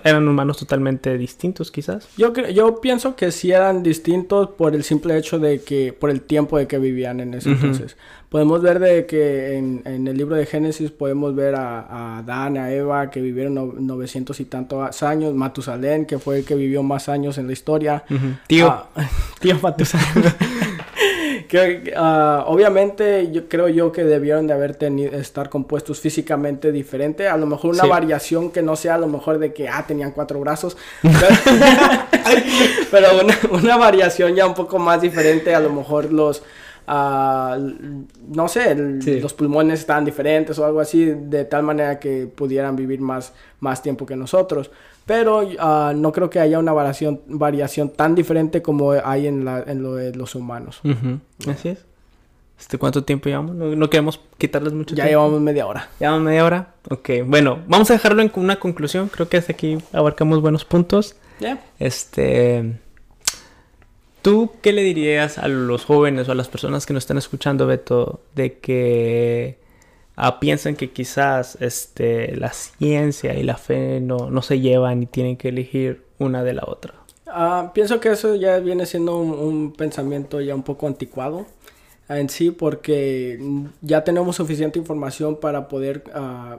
eran 0.03 0.27
humanos 0.29 0.59
totalmente 0.59 1.17
distintos 1.17 1.71
quizás. 1.71 2.09
Yo, 2.17 2.33
yo 2.35 2.81
pienso 2.81 3.17
que 3.17 3.31
sí 3.31 3.53
eran 3.53 3.83
distintos 3.83 4.51
por 4.51 4.75
el 4.75 4.83
simple 4.85 5.17
hecho 5.17 5.39
de 5.39 5.63
que, 5.63 5.93
por 5.93 6.11
el 6.11 6.21
tiempo 6.23 6.59
de 6.59 6.67
que 6.67 6.79
vivían 6.79 7.21
en 7.21 7.35
ese 7.35 7.51
entonces. 7.51 7.97
Podemos 8.29 8.63
ver 8.63 8.81
de 8.81 9.07
que 9.07 9.57
en, 9.57 9.83
en 9.85 10.09
el 10.09 10.17
libro 10.17 10.35
de 10.35 10.45
Génesis 10.45 10.91
podemos 10.91 11.37
ver 11.37 11.55
a, 11.55 11.81
a 11.83 12.19
Adán, 12.19 12.57
a 12.57 12.73
Eva, 12.73 13.09
que 13.11 13.21
vivieron 13.21 13.55
no- 13.55 13.73
900 13.79 14.41
y 14.41 14.45
tantos 14.47 15.03
años, 15.05 15.35
Matusalén, 15.35 16.05
que 16.05 16.19
fue 16.19 16.39
el 16.39 16.45
que 16.45 16.57
vivió 16.57 16.83
más 16.83 17.09
años 17.09 17.39
en 17.39 17.47
la 17.47 17.53
historia. 17.53 18.03
Tío, 18.49 18.67
Ah, 18.69 18.89
tío 19.41 19.57
Matusalén. 19.63 20.35
que, 21.55 21.95
ah, 21.97 22.45
obviamente 22.49 23.31
yo 23.33 23.49
creo 23.49 23.69
yo 23.69 23.93
que 23.93 24.03
debieron 24.05 24.47
de 24.47 24.53
haber 24.55 24.75
tenido 24.75 25.13
estar 25.19 25.49
compuestos 25.49 26.01
físicamente 26.01 26.73
diferente 26.73 27.29
a 27.29 27.37
lo 27.37 27.47
mejor 27.47 27.71
una 27.75 27.85
Sí. 27.85 27.89
variación 27.89 28.51
que 28.51 28.61
no 28.63 28.75
sea 28.77 28.97
a 28.97 28.99
lo 28.99 29.07
mejor 29.07 29.39
de 29.39 29.53
que 29.55 29.69
ah 29.69 29.85
tenían 29.87 30.11
cuatro 30.13 30.41
brazos 30.41 30.77
pero 32.91 33.07
una, 33.23 33.35
una 33.53 33.77
variación 33.77 34.35
ya 34.35 34.47
un 34.47 34.55
poco 34.55 34.79
más 34.79 35.01
diferente 35.01 35.55
a 35.55 35.61
lo 35.61 35.71
mejor 35.71 36.13
los 36.13 36.43
ah, 36.87 37.59
no 38.29 38.49
sé 38.49 38.73
el- 38.73 39.03
Sí. 39.03 39.21
los 39.21 39.35
pulmones 39.35 39.81
estaban 39.81 40.05
diferentes 40.05 40.59
o 40.59 40.65
algo 40.65 40.81
así 40.81 41.05
de 41.07 41.45
tal 41.45 41.63
manera 41.63 41.99
que 41.99 42.27
pudieran 42.27 42.77
vivir 42.77 43.01
más 43.01 43.33
más 43.61 43.83
tiempo 43.83 44.05
que 44.07 44.17
nosotros 44.17 44.71
pero 45.07 45.43
ah, 45.59 45.93
no 45.95 46.13
creo 46.13 46.31
que 46.31 46.41
haya 46.41 46.59
una 46.59 46.73
variación, 46.73 47.21
variación 47.27 47.91
tan 47.91 48.15
diferente 48.15 48.63
como 48.63 48.93
hay 48.93 49.27
en, 49.27 49.45
la, 49.45 49.63
en 49.67 49.83
lo 49.83 49.95
de 49.95 50.15
los 50.15 50.35
humanos. 50.35 50.81
Así 51.49 51.71
es. 51.71 51.85
Este, 52.59 52.79
¿Cuánto 52.79 53.03
tiempo 53.05 53.29
llevamos? 53.29 53.55
No, 53.57 53.75
no 53.75 53.91
queremos 53.91 54.21
quitarles 54.39 54.73
mucho 54.73 54.95
Ya 54.95 55.05
tiempo. 55.05 55.21
llevamos 55.21 55.41
media 55.41 55.67
hora. 55.67 55.89
¿Llevamos 55.99 56.23
media 56.23 56.45
hora? 56.45 56.75
Ok, 56.89 57.11
bueno, 57.27 57.59
vamos 57.67 57.91
a 57.91 57.95
dejarlo 57.95 58.23
en 58.23 58.31
una 58.37 58.57
conclusión. 58.61 59.09
Creo 59.09 59.29
que 59.29 59.37
hasta 59.37 59.53
aquí 59.53 59.79
abarcamos 59.93 60.41
buenos 60.41 60.65
puntos. 60.65 61.17
¿Ya? 61.41 61.61
Este. 61.79 62.79
¿Tú 64.23 64.53
qué 64.63 64.73
le 64.73 64.83
dirías 64.83 65.37
a 65.37 65.49
los 65.49 65.85
jóvenes 65.85 66.29
o 66.29 66.33
a 66.33 66.35
las 66.35 66.49
personas 66.49 66.87
que 66.87 66.95
nos 66.95 67.03
están 67.03 67.19
escuchando, 67.19 67.67
Beto, 67.67 68.23
de 68.35 68.59
que 68.59 69.59
ah, 70.17 70.41
piensan 70.41 70.77
que 70.77 70.91
quizás 70.91 71.57
este, 71.61 72.37
la 72.37 72.53
ciencia 72.53 73.35
y 73.35 73.43
la 73.43 73.57
fe 73.57 74.01
no, 74.01 74.31
no 74.31 74.43
se 74.43 74.61
llevan 74.61 75.03
y 75.03 75.07
tienen 75.07 75.37
que 75.37 75.49
elegir 75.49 76.05
una 76.19 76.43
de 76.43 76.55
la 76.55 76.65
otra. 76.67 76.95
Ah, 77.27 77.73
pienso 77.75 78.01
que 78.01 78.11
eso 78.11 78.35
ya 78.35 78.59
viene 78.59 78.87
siendo 78.87 79.19
un, 79.19 79.31
un 79.31 79.73
pensamiento 79.73 80.41
ya 80.41 80.55
un 80.55 80.63
poco 80.63 80.87
anticuado 80.87 81.47
en 82.09 82.29
sí 82.29 82.51
porque 82.51 83.39
ya 83.81 84.05
tenemos 84.05 84.37
suficiente 84.37 84.79
información 84.79 85.37
para 85.37 85.69
poder 85.69 86.05
ah, 86.15 86.59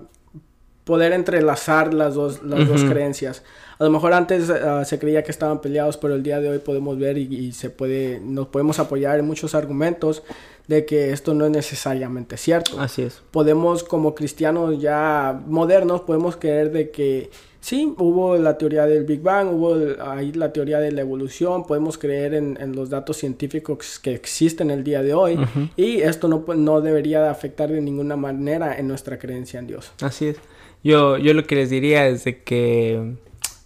poder 0.86 1.14
entrelazar 1.14 1.94
las 1.94 2.14
dos, 2.14 2.44
las 2.44 2.68
dos 2.68 2.84
creencias. 2.84 3.44
A 3.78 3.84
lo 3.84 3.90
mejor 3.90 4.14
antes 4.14 4.50
ah, 4.50 4.86
se 4.86 5.00
creía 5.00 5.24
que 5.24 5.32
estaban 5.32 5.62
peleados, 5.62 5.98
pero 5.98 6.16
el 6.16 6.24
día 6.24 6.40
de 6.40 6.50
hoy 6.50 6.60
podemos 6.60 6.98
ver 6.98 7.18
y, 7.18 7.24
y, 7.24 7.52
se 7.52 7.70
puede, 7.70 8.20
nos 8.20 8.48
podemos 8.48 8.80
apoyar 8.80 9.20
en 9.20 9.26
muchos 9.26 9.56
argumentos 9.56 10.24
de 10.68 10.86
que 10.86 11.12
esto 11.12 11.34
no 11.34 11.46
es 11.46 11.52
necesariamente 11.52 12.38
cierto. 12.38 12.80
Así 12.80 13.04
es. 13.04 13.22
Podemos, 13.32 13.84
como 13.84 14.16
cristianos 14.16 14.80
ya 14.82 15.42
modernos, 15.48 16.02
podemos 16.02 16.38
creer 16.38 16.72
de 16.72 16.90
que 16.90 17.30
Sí, 17.66 17.96
hubo 17.98 18.38
la 18.38 18.60
teoría 18.60 18.86
del 18.86 19.06
Big 19.06 19.24
Bang, 19.24 19.52
hubo 19.52 19.76
ahí 20.08 20.32
la 20.34 20.54
teoría 20.54 20.80
de 20.80 20.92
la 20.92 21.02
evolución, 21.02 21.66
podemos 21.66 21.98
creer 21.98 22.36
en, 22.36 22.60
en, 22.62 22.76
los 22.76 22.92
datos 22.92 23.18
científicos 23.18 23.98
que 23.98 24.14
existen 24.14 24.70
el 24.70 24.84
día 24.84 25.02
de 25.02 25.16
hoy 25.16 25.34
uh 25.34 25.40
-huh. 25.40 25.70
y 25.76 26.02
esto 26.02 26.28
no, 26.28 26.46
no 26.56 26.82
debería 26.82 27.28
afectar 27.32 27.72
de 27.72 27.82
ninguna 27.82 28.16
manera 28.16 28.78
en 28.78 28.88
nuestra 28.88 29.18
creencia 29.18 29.60
en 29.60 29.66
Dios. 29.66 29.92
Así 30.02 30.28
es. 30.28 30.38
Yo, 30.84 31.18
yo 31.18 31.34
lo 31.34 31.48
que 31.48 31.56
les 31.56 31.72
diría 31.72 32.08
es 32.08 32.26
de 32.26 32.44
que 32.44 33.16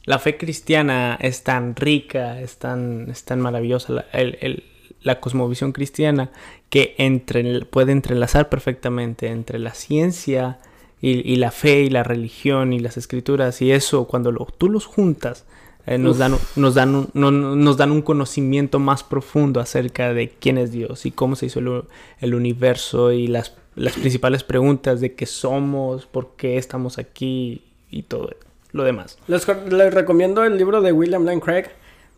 la 0.10 0.18
fe 0.18 0.38
cristiana 0.38 1.20
es 1.22 1.44
tan 1.44 1.76
rica, 1.76 2.42
es 2.42 2.58
tan, 2.58 3.12
es 3.12 3.26
tan 3.26 3.40
maravillosa, 3.42 3.94
la, 3.94 4.06
el, 4.12 4.40
el, 4.42 4.64
la 5.04 5.20
cosmovisión 5.20 5.72
cristiana, 5.72 6.32
que 6.72 6.96
entre, 6.98 7.64
puede 7.66 7.92
entrelazar 7.92 8.50
perfectamente 8.50 9.28
entre 9.28 9.60
la 9.60 9.76
ciencia, 9.76 10.58
y, 11.00 11.32
y, 11.32 11.36
la 11.36 11.52
fe 11.52 11.84
y 11.84 11.90
la 11.92 12.02
religión 12.02 12.74
y 12.74 12.80
las 12.80 12.98
escrituras 12.98 13.62
y 13.62 13.72
eso 13.72 14.06
cuando 14.06 14.32
lo, 14.32 14.46
tú 14.46 14.68
los 14.68 14.86
juntas 14.86 15.46
eh, 15.86 15.98
nos, 16.00 16.18
dan, 16.18 16.36
nos, 16.56 16.74
dan 16.74 16.94
un, 16.96 17.10
no, 17.14 17.30
nos 17.32 17.78
dan 17.78 17.92
un 17.92 18.02
conocimiento 18.02 18.80
más 18.80 19.04
profundo 19.04 19.62
acerca 19.62 20.12
de 20.14 20.30
quién 20.30 20.58
es 20.58 20.72
Dios 20.72 21.06
y 21.06 21.12
cómo 21.12 21.36
se 21.36 21.46
hizo 21.46 21.60
el, 21.60 21.84
el 22.20 22.34
universo 22.34 23.12
y 23.12 23.28
las, 23.28 23.56
las, 23.76 23.94
principales 23.94 24.44
preguntas 24.44 25.02
de 25.02 25.14
qué 25.14 25.28
somos, 25.28 26.08
por 26.08 26.36
qué 26.36 26.58
estamos 26.58 26.98
aquí 26.98 27.62
y 27.92 28.02
todo 28.02 28.30
lo 28.72 28.84
demás. 28.84 29.18
Les, 29.28 29.48
les 29.70 29.94
recomiendo 29.94 30.44
el 30.44 30.58
libro 30.58 30.82
de 30.82 30.92
William 30.92 31.26
Lane 31.26 31.42
Craig 31.42 31.66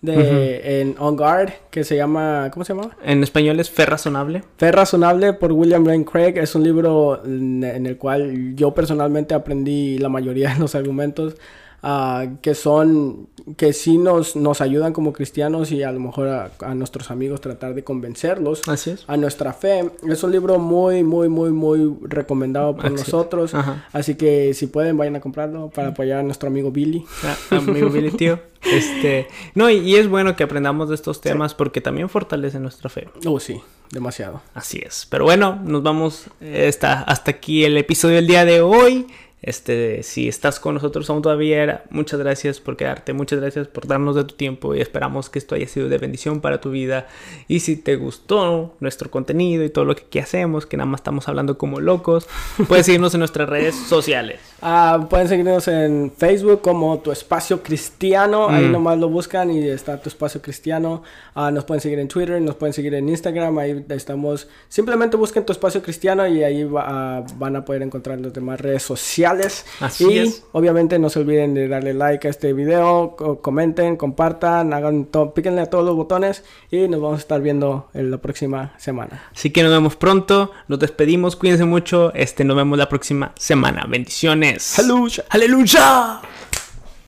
de 0.01 0.17
uh 0.17 0.19
-huh. 0.19 0.61
en 0.63 0.95
On 0.97 1.15
Guard 1.15 1.51
que 1.69 1.83
se 1.83 1.95
llama 1.95 2.49
¿cómo 2.51 2.65
se 2.65 2.73
llama? 2.73 2.89
En 3.03 3.21
español 3.23 3.59
es 3.59 3.69
Fe 3.69 3.85
razonable. 3.85 4.43
Fe 4.57 4.71
razonable 4.71 5.33
por 5.33 5.51
William 5.51 5.85
Lane 5.85 6.05
Craig 6.05 6.37
es 6.37 6.55
un 6.55 6.63
libro 6.63 7.21
en, 7.23 7.63
en 7.63 7.85
el 7.85 7.97
cual 7.97 8.55
yo 8.55 8.73
personalmente 8.73 9.35
aprendí 9.35 9.99
la 9.99 10.09
mayoría 10.09 10.53
de 10.53 10.59
los 10.59 10.73
argumentos 10.75 11.35
uh, 11.83 12.37
que 12.41 12.55
son 12.55 13.29
que 13.57 13.73
sí 13.73 13.97
nos, 13.97 14.35
nos 14.35 14.61
ayudan 14.61 14.93
como 14.93 15.13
cristianos 15.13 15.71
y 15.71 15.83
a 15.83 15.91
lo 15.91 15.99
mejor 15.99 16.27
a, 16.27 16.51
a, 16.59 16.75
nuestros 16.75 17.11
amigos 17.11 17.41
tratar 17.41 17.73
de 17.73 17.83
convencerlos 17.83 18.67
Así 18.67 18.91
es. 18.91 19.03
a 19.07 19.17
nuestra 19.17 19.53
fe. 19.53 19.89
Es 20.07 20.23
un 20.23 20.31
libro 20.31 20.59
muy, 20.59 21.03
muy, 21.03 21.27
muy, 21.29 21.51
muy 21.51 21.97
recomendado 22.01 22.75
por 22.75 22.87
Así 22.87 22.95
nosotros. 22.95 23.53
Así 23.93 24.15
que 24.15 24.53
si 24.53 24.67
pueden, 24.67 24.97
vayan 24.97 25.15
a 25.15 25.21
comprarlo 25.21 25.69
para 25.69 25.89
apoyar 25.89 26.19
a 26.19 26.23
nuestro 26.23 26.49
amigo 26.49 26.71
Billy. 26.71 27.03
Ah, 27.23 27.37
amigo 27.57 27.89
Billy, 27.89 28.11
tío. 28.11 28.39
Este, 28.61 29.27
no, 29.55 29.71
y, 29.71 29.77
y, 29.77 29.95
es 29.95 30.07
bueno 30.07 30.35
que 30.35 30.43
aprendamos 30.43 30.87
de 30.87 30.93
estos 30.93 31.19
temas 31.19 31.53
sí. 31.53 31.55
porque 31.57 31.81
también 31.81 32.09
fortalece 32.09 32.59
nuestra 32.59 32.91
fe. 32.91 33.09
Oh, 33.25 33.39
sí, 33.39 33.59
demasiado. 33.89 34.39
Así 34.53 34.79
es. 34.85 35.07
Pero 35.09 35.23
bueno, 35.23 35.59
nos 35.63 35.81
vamos 35.81 36.25
hasta, 36.67 37.01
hasta 37.01 37.31
aquí 37.31 37.63
el 37.65 37.75
episodio 37.77 38.17
del 38.17 38.27
día 38.27 38.45
de 38.45 38.61
hoy. 38.61 39.07
Este, 39.41 40.04
si 40.04 40.27
estás 40.27 40.60
con 40.60 40.75
nosotros 40.75 41.10
aún 41.10 41.23
todavía, 41.23 41.84
muchas 41.89 42.19
gracias 42.19 42.60
por 42.60 42.77
quedarte, 42.77 43.13
muchas 43.13 43.39
gracias 43.39 43.67
por 43.67 43.88
darnos 43.88 44.15
de 44.15 44.23
tu 44.23 44.36
tiempo 44.36 44.75
y 44.75 44.82
esperamos 44.82 45.32
que 45.32 45.39
esto 45.39 45.56
haya 45.56 45.67
sido 45.67 45.89
de 45.89 45.97
bendición 45.97 46.41
para 46.41 46.62
tu 46.62 46.69
vida. 46.69 47.08
Y 47.47 47.62
si 47.62 47.75
te 47.75 47.95
gustó 47.95 48.75
nuestro 48.80 49.10
contenido 49.10 49.63
y 49.63 49.69
todo 49.69 49.86
lo 49.86 49.95
que 49.95 50.04
aquí 50.04 50.19
hacemos, 50.19 50.67
que 50.67 50.77
nada 50.77 50.86
más 50.86 50.99
estamos 50.99 51.27
hablando 51.27 51.58
como 51.58 51.80
locos, 51.80 52.27
puedes 52.67 52.86
seguirnos 52.86 53.15
en 53.15 53.19
nuestras 53.19 53.49
redes 53.49 53.75
sociales. 53.75 54.39
Uh, 54.62 55.08
pueden 55.08 55.27
seguirnos 55.27 55.67
en 55.67 56.12
Facebook 56.15 56.62
como 56.62 56.99
Tu 56.99 57.12
Espacio 57.12 57.63
Cristiano, 57.63 58.47
mm. 58.47 58.54
ahí 58.54 58.69
nomás 58.69 58.99
lo 58.99 59.10
buscan 59.10 59.49
y 59.49 59.67
está 59.67 59.99
Tu 59.99 60.10
Espacio 60.10 60.39
Cristiano. 60.39 61.01
Uh, 61.36 61.49
nos 61.49 61.63
pueden 61.63 61.82
seguir 61.82 61.97
en 61.97 62.08
Twitter, 62.08 62.39
nos 62.39 62.56
pueden 62.56 62.73
seguir 62.73 62.93
en 62.93 63.10
Instagram, 63.10 63.58
ahí 63.58 63.84
estamos. 63.89 64.47
Simplemente 64.69 65.17
busquen 65.17 65.43
Tu 65.43 65.51
Espacio 65.51 65.82
Cristiano 65.82 66.27
y 66.27 66.43
ahí 66.43 66.63
va, 66.63 67.21
uh, 67.21 67.25
van 67.39 67.56
a 67.56 67.65
poder 67.65 67.82
encontrar 67.82 68.19
las 68.19 68.34
demás 68.34 68.62
redes 68.62 68.84
sociales. 68.84 69.30
Así 69.79 70.05
y 70.09 70.17
es. 70.19 70.43
obviamente 70.51 70.99
no 70.99 71.09
se 71.09 71.19
olviden 71.19 71.53
de 71.53 71.67
darle 71.67 71.93
like 71.93 72.27
a 72.27 72.31
este 72.31 72.53
video, 72.53 73.15
comenten, 73.41 73.97
compartan, 73.97 74.73
hagan 74.73 75.07
píquenle 75.33 75.61
a 75.61 75.65
todos 75.67 75.85
los 75.85 75.95
botones 75.95 76.43
y 76.69 76.87
nos 76.87 77.01
vamos 77.01 77.17
a 77.17 77.21
estar 77.21 77.41
viendo 77.41 77.89
en 77.93 78.11
la 78.11 78.17
próxima 78.17 78.73
semana. 78.77 79.23
Así 79.33 79.51
que 79.51 79.63
nos 79.63 79.71
vemos 79.71 79.95
pronto, 79.95 80.51
nos 80.67 80.79
despedimos, 80.79 81.35
cuídense 81.35 81.65
mucho, 81.65 82.13
este 82.13 82.43
nos 82.43 82.55
vemos 82.57 82.77
la 82.77 82.89
próxima 82.89 83.33
semana. 83.37 83.85
Bendiciones. 83.87 84.79
Aleluya. 84.79 85.25
Aleluya. 85.29 86.21